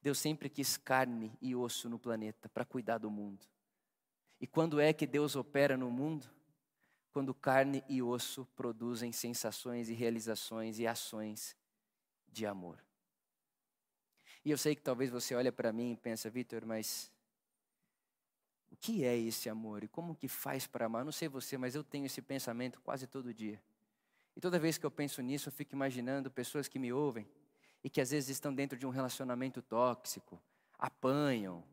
Deus 0.00 0.20
sempre 0.20 0.48
quis 0.48 0.76
carne 0.76 1.36
e 1.40 1.56
osso 1.56 1.88
no 1.88 1.98
planeta 1.98 2.48
para 2.48 2.64
cuidar 2.64 2.98
do 2.98 3.10
mundo. 3.10 3.44
E 4.40 4.46
quando 4.46 4.78
é 4.78 4.92
que 4.92 5.08
Deus 5.08 5.34
opera 5.34 5.76
no 5.76 5.90
mundo? 5.90 6.30
Quando 7.10 7.34
carne 7.34 7.82
e 7.88 8.00
osso 8.00 8.46
produzem 8.54 9.10
sensações 9.10 9.88
e 9.88 9.92
realizações 9.92 10.78
e 10.78 10.86
ações 10.86 11.56
de 12.34 12.44
amor. 12.44 12.84
E 14.44 14.50
eu 14.50 14.58
sei 14.58 14.74
que 14.74 14.82
talvez 14.82 15.08
você 15.10 15.34
olhe 15.34 15.50
para 15.50 15.72
mim 15.72 15.92
e 15.92 15.96
pensa, 15.96 16.28
Vitor, 16.28 16.66
mas 16.66 17.10
o 18.70 18.76
que 18.76 19.04
é 19.04 19.16
esse 19.16 19.48
amor 19.48 19.84
e 19.84 19.88
como 19.88 20.14
que 20.14 20.28
faz 20.28 20.66
para 20.66 20.86
amar? 20.86 21.04
Não 21.04 21.12
sei 21.12 21.28
você, 21.28 21.56
mas 21.56 21.74
eu 21.74 21.82
tenho 21.82 22.04
esse 22.04 22.20
pensamento 22.20 22.80
quase 22.82 23.06
todo 23.06 23.32
dia. 23.32 23.62
E 24.36 24.40
toda 24.40 24.58
vez 24.58 24.76
que 24.76 24.84
eu 24.84 24.90
penso 24.90 25.22
nisso, 25.22 25.48
eu 25.48 25.52
fico 25.52 25.74
imaginando 25.74 26.30
pessoas 26.30 26.68
que 26.68 26.78
me 26.78 26.92
ouvem 26.92 27.26
e 27.82 27.88
que 27.88 28.00
às 28.00 28.10
vezes 28.10 28.30
estão 28.30 28.52
dentro 28.52 28.76
de 28.76 28.84
um 28.84 28.90
relacionamento 28.90 29.62
tóxico, 29.62 30.42
apanham, 30.76 31.64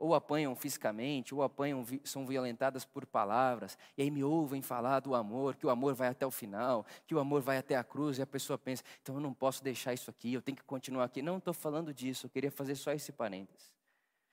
ou 0.00 0.14
apanham 0.14 0.56
fisicamente, 0.56 1.34
ou 1.34 1.42
apanham, 1.42 1.84
são 2.04 2.26
violentadas 2.26 2.86
por 2.86 3.04
palavras, 3.04 3.76
e 3.98 4.02
aí 4.02 4.10
me 4.10 4.24
ouvem 4.24 4.62
falar 4.62 5.00
do 5.00 5.14
amor, 5.14 5.54
que 5.54 5.66
o 5.66 5.70
amor 5.70 5.94
vai 5.94 6.08
até 6.08 6.26
o 6.26 6.30
final, 6.30 6.86
que 7.06 7.14
o 7.14 7.18
amor 7.18 7.42
vai 7.42 7.58
até 7.58 7.76
a 7.76 7.84
cruz, 7.84 8.16
e 8.16 8.22
a 8.22 8.26
pessoa 8.26 8.58
pensa, 8.58 8.82
então 9.02 9.16
eu 9.16 9.20
não 9.20 9.34
posso 9.34 9.62
deixar 9.62 9.92
isso 9.92 10.08
aqui, 10.08 10.32
eu 10.32 10.40
tenho 10.40 10.56
que 10.56 10.64
continuar 10.64 11.04
aqui. 11.04 11.20
Não 11.20 11.36
estou 11.36 11.52
falando 11.52 11.92
disso, 11.92 12.26
eu 12.26 12.30
queria 12.30 12.50
fazer 12.50 12.76
só 12.76 12.92
esse 12.92 13.12
parênteses. 13.12 13.70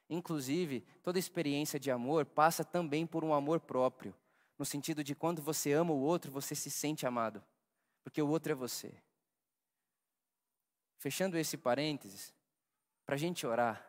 Inclusive, 0.09 0.85
toda 1.03 1.19
experiência 1.19 1.77
de 1.77 1.91
amor 1.91 2.25
passa 2.25 2.63
também 2.63 3.05
por 3.05 3.25
um 3.25 3.33
amor 3.33 3.59
próprio, 3.59 4.15
no 4.57 4.63
sentido 4.63 5.03
de 5.03 5.13
quando 5.13 5.41
você 5.41 5.73
ama 5.73 5.91
o 5.91 5.99
outro, 5.99 6.31
você 6.31 6.55
se 6.55 6.71
sente 6.71 7.05
amado, 7.05 7.43
porque 8.05 8.21
o 8.21 8.29
outro 8.29 8.53
é 8.53 8.55
você. 8.55 8.93
Fechando 10.97 11.37
esse 11.37 11.57
parênteses, 11.57 12.33
para 13.05 13.15
a 13.15 13.17
gente 13.17 13.45
orar, 13.45 13.86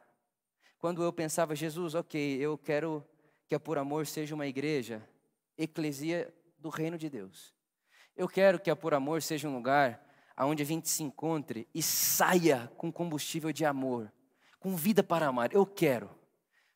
quando 0.79 1.03
eu 1.03 1.13
pensava, 1.13 1.55
Jesus, 1.55 1.95
ok, 1.95 2.39
eu 2.39 2.57
quero 2.57 3.05
que 3.47 3.55
a 3.55 3.61
Por 3.61 3.79
Amor 3.79 4.07
seja 4.07 4.35
uma 4.35 4.47
igreja, 4.47 5.03
eclesia 5.57 6.33
do 6.59 6.69
reino 6.69 6.97
de 6.97 7.09
Deus. 7.11 7.55
Eu 8.17 8.29
quero 8.29 8.61
que 8.61 8.71
a 8.71 8.77
Por 8.77 8.95
Amor 8.95 9.23
seja 9.23 9.49
um 9.49 9.55
lugar 9.55 10.05
onde 10.39 10.63
a 10.63 10.67
gente 10.67 10.89
se 10.89 11.03
encontre 11.03 11.67
e 11.75 11.83
saia 11.83 12.71
com 12.77 12.93
combustível 12.93 13.53
de 13.53 13.65
amor, 13.65 14.13
com 14.61 14.77
vida 14.77 15.03
para 15.03 15.27
amar. 15.27 15.53
Eu 15.53 15.67
quero. 15.67 16.11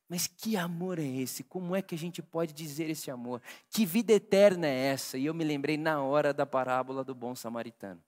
Mas 0.09 0.27
que 0.27 0.57
amor 0.57 0.99
é 0.99 1.05
esse? 1.05 1.43
Como 1.43 1.75
é 1.75 1.81
que 1.81 1.95
a 1.95 1.97
gente 1.97 2.21
pode 2.21 2.53
dizer 2.53 2.89
esse 2.89 3.09
amor? 3.09 3.41
Que 3.69 3.85
vida 3.85 4.13
eterna 4.13 4.67
é 4.67 4.87
essa? 4.87 5.17
E 5.17 5.25
eu 5.25 5.33
me 5.33 5.43
lembrei 5.43 5.77
na 5.77 6.03
hora 6.03 6.33
da 6.33 6.45
parábola 6.45 7.03
do 7.03 7.15
bom 7.15 7.33
samaritano. 7.35 8.03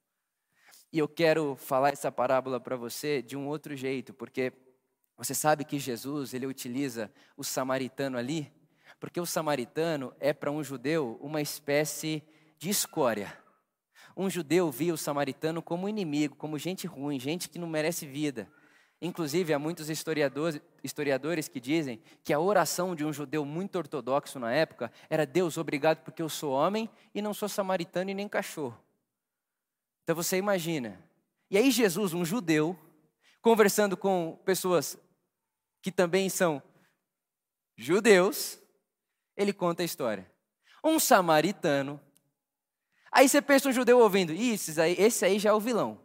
E 0.91 0.99
eu 0.99 1.08
quero 1.08 1.55
falar 1.55 1.93
essa 1.93 2.12
parábola 2.12 2.60
para 2.60 2.75
você 2.75 3.21
de 3.21 3.36
um 3.36 3.47
outro 3.47 3.75
jeito, 3.75 4.13
porque 4.13 4.53
você 5.17 5.34
sabe 5.34 5.63
que 5.63 5.80
Jesus, 5.80 6.34
ele 6.34 6.45
utiliza 6.45 7.12
o 7.38 7.43
samaritano 7.43 8.17
ali, 8.17 8.51
porque 8.99 9.19
o 9.19 9.25
samaritano 9.25 10.13
é 10.19 10.34
para 10.34 10.51
um 10.51 10.63
judeu 10.63 11.17
uma 11.21 11.41
espécie 11.41 12.23
de 12.58 12.69
escória. 12.69 13.38
Um 14.15 14.30
judeu 14.30 14.71
via 14.71 14.93
o 14.93 14.97
samaritano 14.97 15.62
como 15.62 15.89
inimigo, 15.89 16.36
como 16.36 16.58
gente 16.58 16.88
ruim, 16.88 17.19
gente 17.19 17.49
que 17.49 17.60
não 17.60 17.67
merece 17.67 18.06
vida. 18.06 18.49
Inclusive, 19.01 19.54
há 19.54 19.60
muitos 19.60 19.89
historiadores, 19.89 20.62
historiadores 20.84 21.47
que 21.47 21.60
dizem 21.60 22.01
que 22.23 22.34
a 22.34 22.39
oração 22.39 22.95
de 22.95 23.04
um 23.04 23.12
judeu 23.12 23.45
muito 23.45 23.78
ortodoxo 23.78 24.39
na 24.39 24.54
época 24.54 24.91
era: 25.10 25.25
Deus, 25.25 25.58
obrigado 25.58 26.01
porque 26.04 26.21
eu 26.21 26.30
sou 26.30 26.54
homem 26.54 26.89
e 27.13 27.21
não 27.21 27.34
sou 27.34 27.49
samaritano 27.49 28.10
e 28.10 28.13
nem 28.13 28.28
cachorro. 28.28 28.78
Então 30.04 30.15
você 30.15 30.38
imagina. 30.38 30.99
E 31.51 31.58
aí, 31.58 31.71
Jesus, 31.71 32.13
um 32.13 32.23
judeu, 32.23 32.78
conversando 33.41 33.97
com 33.97 34.39
pessoas 34.45 34.97
que 35.86 35.91
também 35.91 36.30
são 36.30 36.63
judeus, 37.78 38.58
ele 39.38 39.54
conta 39.54 39.84
a 39.84 39.86
história. 39.86 40.28
um 40.84 40.98
samaritano. 40.98 42.02
Aí 43.12 43.30
você 43.30 43.39
pensa 43.39 43.69
um 43.69 43.71
judeu 43.71 44.00
ouvindo, 44.00 44.34
isso 44.34 44.82
aí, 44.82 44.95
esse 44.98 45.24
aí 45.24 45.38
já 45.38 45.52
é 45.52 45.54
o 45.54 45.60
vilão. 45.60 46.02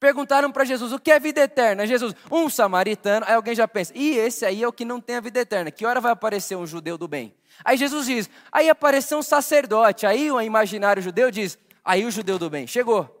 Perguntaram 0.00 0.50
para 0.50 0.64
Jesus 0.64 0.94
o 0.94 0.98
que 0.98 1.10
é 1.10 1.20
vida 1.20 1.42
eterna. 1.42 1.86
Jesus, 1.86 2.14
um 2.30 2.48
samaritano. 2.48 3.26
Aí 3.28 3.34
alguém 3.34 3.54
já 3.54 3.68
pensa, 3.68 3.92
e 3.94 4.16
esse 4.16 4.46
aí 4.46 4.62
é 4.62 4.66
o 4.66 4.72
que 4.72 4.86
não 4.86 4.98
tem 4.98 5.16
a 5.16 5.20
vida 5.20 5.40
eterna. 5.40 5.70
Que 5.70 5.84
hora 5.84 6.00
vai 6.00 6.12
aparecer 6.12 6.56
um 6.56 6.66
judeu 6.66 6.96
do 6.96 7.06
bem? 7.06 7.36
Aí 7.66 7.76
Jesus 7.76 8.06
diz, 8.06 8.30
aí 8.50 8.70
apareceu 8.70 9.18
um 9.18 9.22
sacerdote. 9.22 10.06
Aí 10.06 10.30
o 10.30 10.40
imaginário 10.40 11.02
judeu 11.02 11.30
diz, 11.30 11.58
aí 11.84 12.06
o 12.06 12.10
judeu 12.10 12.38
do 12.38 12.48
bem 12.48 12.66
chegou. 12.66 13.14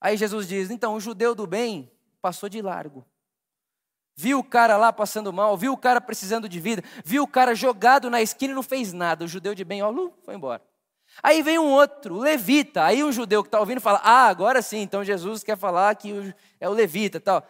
Aí 0.00 0.16
Jesus 0.16 0.46
diz, 0.46 0.70
então 0.70 0.94
o 0.94 1.00
judeu 1.00 1.34
do 1.34 1.44
bem 1.44 1.90
passou 2.22 2.48
de 2.48 2.62
largo. 2.62 3.04
Viu 4.20 4.40
o 4.40 4.42
cara 4.42 4.76
lá 4.76 4.92
passando 4.92 5.32
mal, 5.32 5.56
viu 5.56 5.72
o 5.72 5.76
cara 5.76 6.00
precisando 6.00 6.48
de 6.48 6.58
vida, 6.58 6.82
viu 7.04 7.22
o 7.22 7.26
cara 7.28 7.54
jogado 7.54 8.10
na 8.10 8.20
esquina 8.20 8.50
e 8.50 8.54
não 8.54 8.64
fez 8.64 8.92
nada. 8.92 9.24
O 9.24 9.28
judeu 9.28 9.54
de 9.54 9.62
bem, 9.62 9.80
ó, 9.80 9.92
foi 10.24 10.34
embora. 10.34 10.60
Aí 11.22 11.40
vem 11.40 11.56
um 11.56 11.70
outro, 11.70 12.18
levita. 12.18 12.82
Aí 12.82 13.04
um 13.04 13.12
judeu 13.12 13.44
que 13.44 13.46
está 13.46 13.60
ouvindo 13.60 13.80
fala: 13.80 14.00
Ah, 14.02 14.26
agora 14.26 14.60
sim, 14.60 14.78
então 14.78 15.04
Jesus 15.04 15.44
quer 15.44 15.56
falar 15.56 15.94
que 15.94 16.34
é 16.58 16.68
o 16.68 16.72
levita 16.72 17.20
tal. 17.20 17.46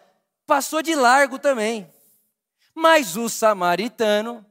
Passou 0.46 0.82
de 0.82 0.94
largo 0.94 1.38
também. 1.38 1.90
Mas 2.74 3.16
o 3.16 3.30
samaritano 3.30 4.44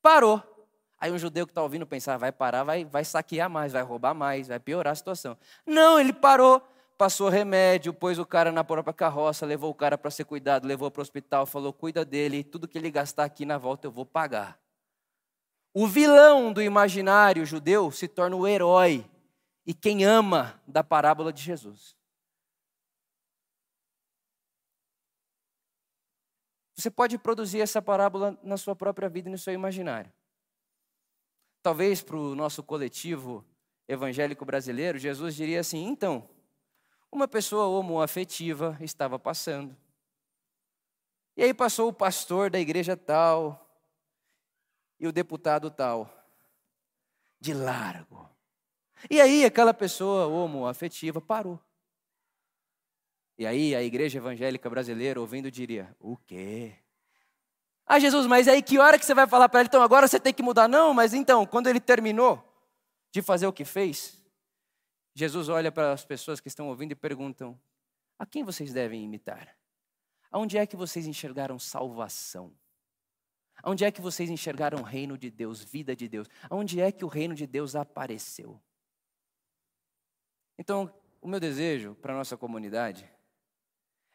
parou. 0.00 0.42
Aí 0.98 1.12
um 1.12 1.18
judeu 1.18 1.46
que 1.46 1.50
está 1.50 1.60
ouvindo 1.62 1.86
pensar: 1.86 2.16
vai 2.16 2.32
parar, 2.32 2.64
vai, 2.64 2.86
vai 2.86 3.04
saquear 3.04 3.50
mais, 3.50 3.74
vai 3.74 3.82
roubar 3.82 4.14
mais, 4.14 4.48
vai 4.48 4.58
piorar 4.58 4.94
a 4.94 4.96
situação. 4.96 5.36
Não, 5.66 6.00
ele 6.00 6.14
parou, 6.14 6.66
passou 7.02 7.28
remédio, 7.28 7.92
pôs 7.92 8.16
o 8.16 8.24
cara 8.24 8.52
na 8.52 8.62
própria 8.62 8.94
carroça, 8.94 9.44
levou 9.44 9.68
o 9.72 9.74
cara 9.74 9.98
para 9.98 10.08
ser 10.08 10.24
cuidado, 10.24 10.68
levou 10.68 10.88
para 10.88 11.00
o 11.00 11.02
hospital, 11.02 11.44
falou: 11.44 11.72
cuida 11.72 12.04
dele, 12.04 12.44
tudo 12.44 12.68
que 12.68 12.78
ele 12.78 12.92
gastar 12.92 13.24
aqui 13.24 13.44
na 13.44 13.58
volta 13.58 13.88
eu 13.88 13.90
vou 13.90 14.06
pagar. 14.06 14.56
O 15.74 15.88
vilão 15.88 16.52
do 16.52 16.62
imaginário 16.62 17.44
judeu 17.44 17.90
se 17.90 18.06
torna 18.06 18.36
o 18.36 18.46
herói 18.46 19.04
e 19.66 19.74
quem 19.74 20.04
ama 20.04 20.62
da 20.64 20.84
parábola 20.84 21.32
de 21.32 21.42
Jesus. 21.42 21.96
Você 26.76 26.88
pode 26.88 27.18
produzir 27.18 27.62
essa 27.62 27.82
parábola 27.82 28.38
na 28.44 28.56
sua 28.56 28.76
própria 28.76 29.08
vida 29.08 29.28
e 29.28 29.32
no 29.32 29.38
seu 29.38 29.52
imaginário. 29.52 30.12
Talvez 31.64 32.00
para 32.00 32.16
o 32.16 32.36
nosso 32.36 32.62
coletivo 32.62 33.44
evangélico 33.88 34.44
brasileiro, 34.44 35.00
Jesus 35.00 35.34
diria 35.34 35.58
assim: 35.58 35.88
então, 35.88 36.30
uma 37.12 37.28
pessoa 37.28 37.66
homoafetiva 37.66 38.78
estava 38.80 39.18
passando. 39.18 39.76
E 41.36 41.42
aí 41.44 41.52
passou 41.52 41.88
o 41.88 41.92
pastor 41.92 42.50
da 42.50 42.58
igreja 42.58 42.96
tal, 42.96 43.62
e 44.98 45.06
o 45.06 45.12
deputado 45.12 45.70
tal. 45.70 46.10
De 47.38 47.52
largo. 47.52 48.28
E 49.10 49.20
aí 49.20 49.44
aquela 49.44 49.74
pessoa 49.74 50.26
homoafetiva 50.26 51.20
parou. 51.20 51.60
E 53.36 53.44
aí 53.44 53.74
a 53.74 53.82
igreja 53.82 54.18
evangélica 54.18 54.70
brasileira, 54.70 55.20
ouvindo, 55.20 55.50
diria: 55.50 55.94
O 55.98 56.16
quê? 56.16 56.74
Ah, 57.84 57.98
Jesus, 57.98 58.26
mas 58.28 58.46
aí 58.46 58.62
que 58.62 58.78
hora 58.78 58.96
que 58.98 59.04
você 59.04 59.12
vai 59.12 59.26
falar 59.26 59.48
para 59.48 59.60
ele? 59.60 59.66
Então 59.66 59.82
agora 59.82 60.06
você 60.06 60.20
tem 60.20 60.32
que 60.32 60.42
mudar? 60.42 60.68
Não, 60.68 60.94
mas 60.94 61.12
então, 61.12 61.44
quando 61.44 61.66
ele 61.66 61.80
terminou 61.80 62.42
de 63.10 63.20
fazer 63.20 63.46
o 63.46 63.52
que 63.52 63.64
fez, 63.64 64.21
Jesus 65.14 65.48
olha 65.48 65.70
para 65.70 65.92
as 65.92 66.04
pessoas 66.04 66.40
que 66.40 66.48
estão 66.48 66.68
ouvindo 66.68 66.92
e 66.92 66.96
perguntam: 66.96 67.60
A 68.18 68.24
quem 68.24 68.42
vocês 68.42 68.72
devem 68.72 69.04
imitar? 69.04 69.56
Aonde 70.30 70.56
é 70.56 70.66
que 70.66 70.76
vocês 70.76 71.06
enxergaram 71.06 71.58
salvação? 71.58 72.52
Onde 73.64 73.84
é 73.84 73.90
que 73.92 74.00
vocês 74.00 74.30
enxergaram 74.30 74.78
o 74.78 74.82
reino 74.82 75.16
de 75.16 75.30
Deus, 75.30 75.62
vida 75.62 75.94
de 75.94 76.08
Deus? 76.08 76.26
Onde 76.50 76.80
é 76.80 76.90
que 76.90 77.04
o 77.04 77.08
reino 77.08 77.34
de 77.34 77.46
Deus 77.46 77.76
apareceu? 77.76 78.60
Então, 80.58 80.92
o 81.20 81.28
meu 81.28 81.38
desejo 81.38 81.94
para 81.96 82.12
a 82.12 82.16
nossa 82.16 82.36
comunidade 82.36 83.08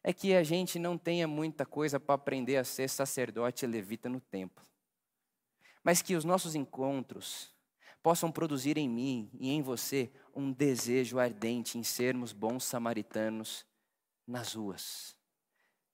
é 0.04 0.12
que 0.12 0.36
a 0.36 0.44
gente 0.44 0.80
não 0.80 0.98
tenha 0.98 1.28
muita 1.28 1.66
coisa 1.66 2.00
para 2.00 2.16
aprender 2.16 2.58
a 2.58 2.64
ser 2.64 2.90
sacerdote 2.90 3.66
levita 3.66 4.10
no 4.10 4.20
templo, 4.20 4.66
mas 5.84 6.02
que 6.02 6.16
os 6.16 6.26
nossos 6.26 6.56
encontros 6.56 7.54
possam 8.08 8.32
produzir 8.32 8.78
em 8.78 8.88
mim 8.88 9.30
e 9.38 9.50
em 9.50 9.62
você 9.62 10.10
um 10.34 10.50
desejo 10.50 11.20
ardente 11.20 11.78
em 11.78 11.84
sermos 11.84 12.32
bons 12.32 12.64
samaritanos 12.64 13.66
nas 14.26 14.54
ruas, 14.54 15.14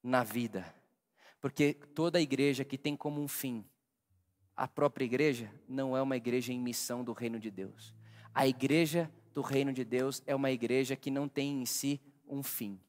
na 0.03 0.23
vida 0.23 0.63
porque 1.41 1.73
toda 1.73 2.21
igreja 2.21 2.63
que 2.63 2.77
tem 2.77 2.95
como 2.95 3.19
um 3.19 3.27
fim 3.27 3.65
a 4.55 4.67
própria 4.67 5.05
igreja 5.05 5.51
não 5.67 5.97
é 5.97 6.03
uma 6.03 6.15
igreja 6.15 6.53
em 6.53 6.59
missão 6.59 7.03
do 7.03 7.13
reino 7.13 7.39
de 7.39 7.49
Deus. 7.49 7.95
A 8.31 8.45
igreja 8.45 9.11
do 9.33 9.41
reino 9.41 9.73
de 9.73 9.83
Deus 9.83 10.21
é 10.27 10.35
uma 10.35 10.51
igreja 10.51 10.95
que 10.95 11.09
não 11.09 11.27
tem 11.27 11.63
em 11.63 11.65
si 11.65 11.99
um 12.27 12.43
fim. 12.43 12.79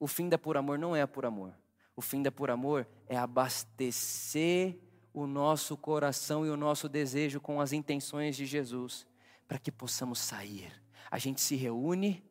O 0.00 0.06
fim 0.06 0.30
da 0.30 0.38
por 0.38 0.56
amor 0.56 0.78
não 0.78 0.96
é 0.96 1.02
a 1.02 1.06
por 1.06 1.26
amor. 1.26 1.52
O 1.94 2.00
fim 2.00 2.22
da 2.22 2.32
por 2.32 2.50
amor 2.50 2.88
é 3.06 3.18
abastecer 3.18 4.78
o 5.12 5.26
nosso 5.26 5.76
coração 5.76 6.46
e 6.46 6.50
o 6.50 6.56
nosso 6.56 6.88
desejo 6.88 7.40
com 7.40 7.60
as 7.60 7.72
intenções 7.72 8.36
de 8.36 8.46
Jesus, 8.46 9.06
para 9.46 9.58
que 9.58 9.70
possamos 9.70 10.18
sair. 10.18 10.72
A 11.10 11.18
gente 11.18 11.40
se 11.40 11.54
reúne 11.56 12.24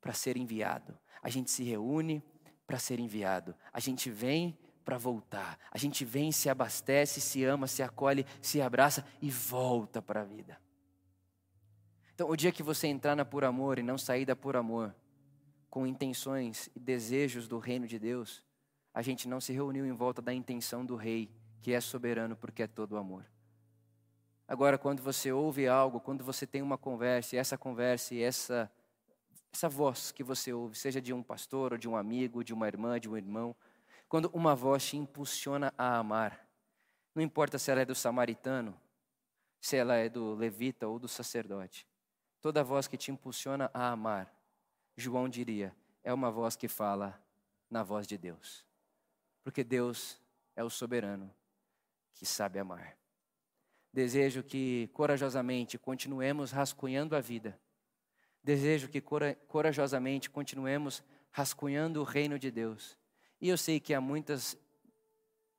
para 0.00 0.12
ser 0.12 0.36
enviado. 0.36 0.96
A 1.22 1.28
gente 1.28 1.50
se 1.50 1.64
reúne 1.64 2.22
para 2.66 2.78
ser 2.78 3.00
enviado. 3.00 3.54
A 3.72 3.80
gente 3.80 4.10
vem 4.10 4.56
para 4.84 4.96
voltar. 4.96 5.58
A 5.70 5.76
gente 5.76 6.04
vem, 6.04 6.30
se 6.30 6.48
abastece, 6.48 7.20
se 7.20 7.44
ama, 7.44 7.66
se 7.66 7.82
acolhe, 7.82 8.24
se 8.40 8.60
abraça 8.60 9.04
e 9.20 9.30
volta 9.30 10.00
para 10.00 10.22
a 10.22 10.24
vida. 10.24 10.58
Então, 12.14 12.28
o 12.30 12.36
dia 12.36 12.52
que 12.52 12.62
você 12.62 12.86
entrar 12.86 13.14
na 13.14 13.24
por 13.24 13.44
amor 13.44 13.78
e 13.78 13.82
não 13.82 13.98
sair 13.98 14.24
da 14.24 14.34
por 14.34 14.56
amor, 14.56 14.94
com 15.70 15.86
intenções 15.86 16.70
e 16.74 16.80
desejos 16.80 17.46
do 17.46 17.58
reino 17.58 17.86
de 17.86 17.98
Deus, 17.98 18.42
a 18.94 19.02
gente 19.02 19.28
não 19.28 19.40
se 19.40 19.52
reuniu 19.52 19.86
em 19.86 19.92
volta 19.92 20.22
da 20.22 20.32
intenção 20.32 20.84
do 20.84 20.96
rei, 20.96 21.30
que 21.60 21.72
é 21.72 21.80
soberano 21.80 22.36
porque 22.36 22.62
é 22.62 22.66
todo 22.66 22.96
amor. 22.96 23.24
Agora, 24.46 24.78
quando 24.78 25.02
você 25.02 25.30
ouve 25.30 25.68
algo, 25.68 26.00
quando 26.00 26.24
você 26.24 26.46
tem 26.46 26.62
uma 26.62 26.78
conversa, 26.78 27.36
e 27.36 27.38
essa 27.38 27.58
conversa 27.58 28.14
e 28.14 28.22
essa, 28.22 28.72
essa 29.52 29.68
voz 29.68 30.10
que 30.10 30.24
você 30.24 30.52
ouve, 30.54 30.74
seja 30.76 31.02
de 31.02 31.12
um 31.12 31.22
pastor, 31.22 31.72
ou 31.72 31.78
de 31.78 31.86
um 31.86 31.94
amigo, 31.94 32.42
de 32.42 32.54
uma 32.54 32.66
irmã, 32.66 32.98
de 32.98 33.10
um 33.10 33.16
irmão, 33.16 33.54
quando 34.08 34.30
uma 34.32 34.54
voz 34.54 34.86
te 34.86 34.96
impulsiona 34.96 35.72
a 35.76 35.98
amar, 35.98 36.48
não 37.14 37.22
importa 37.22 37.58
se 37.58 37.70
ela 37.70 37.82
é 37.82 37.84
do 37.84 37.94
samaritano, 37.94 38.74
se 39.60 39.76
ela 39.76 39.96
é 39.96 40.08
do 40.08 40.34
levita 40.34 40.88
ou 40.88 40.98
do 40.98 41.08
sacerdote, 41.08 41.86
toda 42.40 42.64
voz 42.64 42.88
que 42.88 42.96
te 42.96 43.10
impulsiona 43.10 43.70
a 43.74 43.90
amar, 43.90 44.32
João 44.96 45.28
diria, 45.28 45.76
é 46.02 46.12
uma 46.14 46.30
voz 46.30 46.56
que 46.56 46.68
fala 46.68 47.22
na 47.70 47.82
voz 47.82 48.06
de 48.06 48.16
Deus. 48.16 48.64
Porque 49.44 49.62
Deus 49.62 50.18
é 50.56 50.64
o 50.64 50.70
soberano 50.70 51.30
que 52.18 52.26
sabe 52.26 52.58
amar. 52.58 52.96
Desejo 53.92 54.42
que 54.42 54.90
corajosamente 54.92 55.78
continuemos 55.78 56.50
rascunhando 56.50 57.16
a 57.16 57.20
vida. 57.20 57.58
Desejo 58.42 58.88
que 58.88 59.00
corajosamente 59.00 60.28
continuemos 60.28 61.02
rascunhando 61.30 62.00
o 62.00 62.04
reino 62.04 62.38
de 62.38 62.50
Deus 62.50 62.98
e 63.40 63.48
eu 63.48 63.56
sei 63.56 63.78
que 63.78 63.94
há 63.94 64.00
muitas 64.00 64.58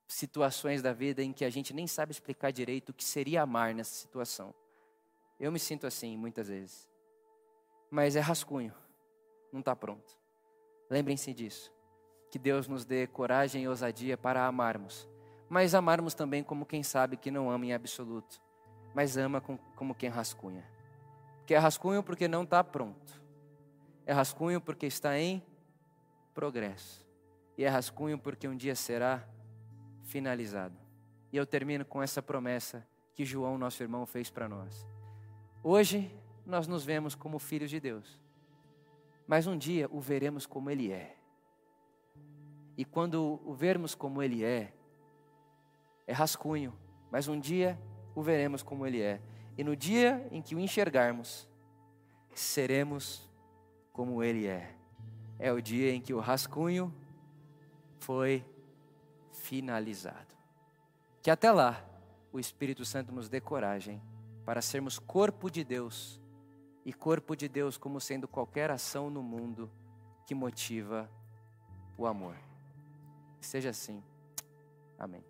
situações 0.07 0.81
da 0.81 0.91
vida 0.91 1.23
em 1.23 1.31
que 1.31 1.45
a 1.45 1.49
gente 1.49 1.73
nem 1.73 1.87
sabe 1.87 2.11
explicar 2.11 2.51
direito 2.51 2.89
o 2.89 2.93
que 2.93 3.03
seria 3.03 3.41
amar 3.41 3.73
nessa 3.73 3.95
situação. 3.95 4.53
Eu 5.39 5.51
me 5.51 5.59
sinto 5.59 5.87
assim 5.87 6.17
muitas 6.17 6.49
vezes. 6.49 6.89
Mas 7.89 8.15
é 8.15 8.19
rascunho, 8.19 8.73
não 9.51 9.61
está 9.61 9.75
pronto. 9.75 10.17
Lembrem-se 10.89 11.33
disso. 11.33 11.71
Que 12.29 12.37
Deus 12.37 12.67
nos 12.67 12.85
dê 12.85 13.07
coragem 13.07 13.63
e 13.63 13.67
ousadia 13.67 14.17
para 14.17 14.45
amarmos, 14.45 15.07
mas 15.49 15.73
amarmos 15.73 16.13
também 16.13 16.43
como 16.43 16.65
quem 16.65 16.83
sabe 16.83 17.17
que 17.17 17.31
não 17.31 17.49
ama 17.49 17.65
em 17.65 17.73
absoluto, 17.73 18.39
mas 18.93 19.17
ama 19.17 19.41
como 19.41 19.95
quem 19.95 20.09
rascunha. 20.09 20.63
Que 21.45 21.55
é 21.55 21.57
rascunho 21.57 22.03
porque 22.03 22.27
não 22.27 22.43
está 22.43 22.63
pronto, 22.63 23.21
é 24.05 24.13
rascunho 24.13 24.61
porque 24.61 24.85
está 24.85 25.17
em 25.17 25.43
progresso 26.33 27.05
e 27.57 27.63
é 27.63 27.67
rascunho 27.67 28.17
porque 28.17 28.47
um 28.47 28.55
dia 28.55 28.75
será 28.75 29.27
finalizado. 30.03 30.75
E 31.31 31.37
eu 31.37 31.45
termino 31.45 31.83
com 31.83 32.01
essa 32.01 32.21
promessa 32.21 32.87
que 33.13 33.25
João, 33.25 33.57
nosso 33.57 33.83
irmão, 33.83 34.05
fez 34.05 34.29
para 34.29 34.47
nós. 34.47 34.87
Hoje 35.61 36.09
nós 36.45 36.67
nos 36.67 36.85
vemos 36.85 37.15
como 37.15 37.37
filhos 37.37 37.69
de 37.69 37.79
Deus, 37.79 38.19
mas 39.27 39.45
um 39.45 39.57
dia 39.57 39.87
o 39.91 39.99
veremos 39.99 40.45
como 40.45 40.69
Ele 40.69 40.91
é. 40.91 41.17
E 42.77 42.85
quando 42.85 43.41
o 43.45 43.53
vermos 43.53 43.93
como 43.93 44.23
Ele 44.23 44.43
é, 44.43 44.73
é 46.09 46.11
rascunho, 46.11 46.73
mas 47.11 47.27
um 47.27 47.39
dia 47.39 47.79
o 48.15 48.23
veremos 48.23 48.63
como 48.63 48.87
Ele 48.87 48.99
é. 48.99 49.21
E 49.55 49.63
no 49.63 49.75
dia 49.75 50.27
em 50.31 50.41
que 50.41 50.55
o 50.55 50.59
enxergarmos, 50.59 51.47
seremos 52.33 53.29
como 53.93 54.23
Ele 54.23 54.47
é. 54.47 54.75
É 55.37 55.53
o 55.53 55.61
dia 55.61 55.93
em 55.93 56.01
que 56.01 56.11
o 56.11 56.19
rascunho 56.19 56.91
foi 57.99 58.43
finalizado. 59.31 60.35
Que 61.21 61.29
até 61.29 61.51
lá 61.51 61.85
o 62.33 62.39
Espírito 62.39 62.83
Santo 62.83 63.11
nos 63.11 63.29
dê 63.29 63.39
coragem 63.39 64.01
para 64.43 64.63
sermos 64.63 64.97
corpo 64.97 65.47
de 65.47 65.63
Deus 65.63 66.19
e 66.83 66.91
corpo 66.91 67.35
de 67.35 67.47
Deus 67.47 67.77
como 67.77 68.01
sendo 68.01 68.27
qualquer 68.27 68.71
ação 68.71 69.11
no 69.11 69.21
mundo 69.21 69.69
que 70.25 70.33
motiva 70.33 71.07
o 71.95 72.07
amor. 72.07 72.35
seja 73.41 73.69
assim. 73.69 74.03
Amém. 74.97 75.28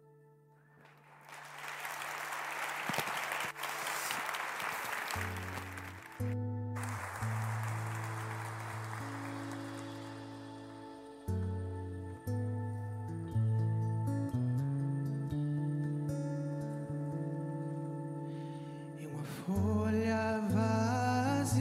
folha 19.50 20.42
vazia, 20.54 21.58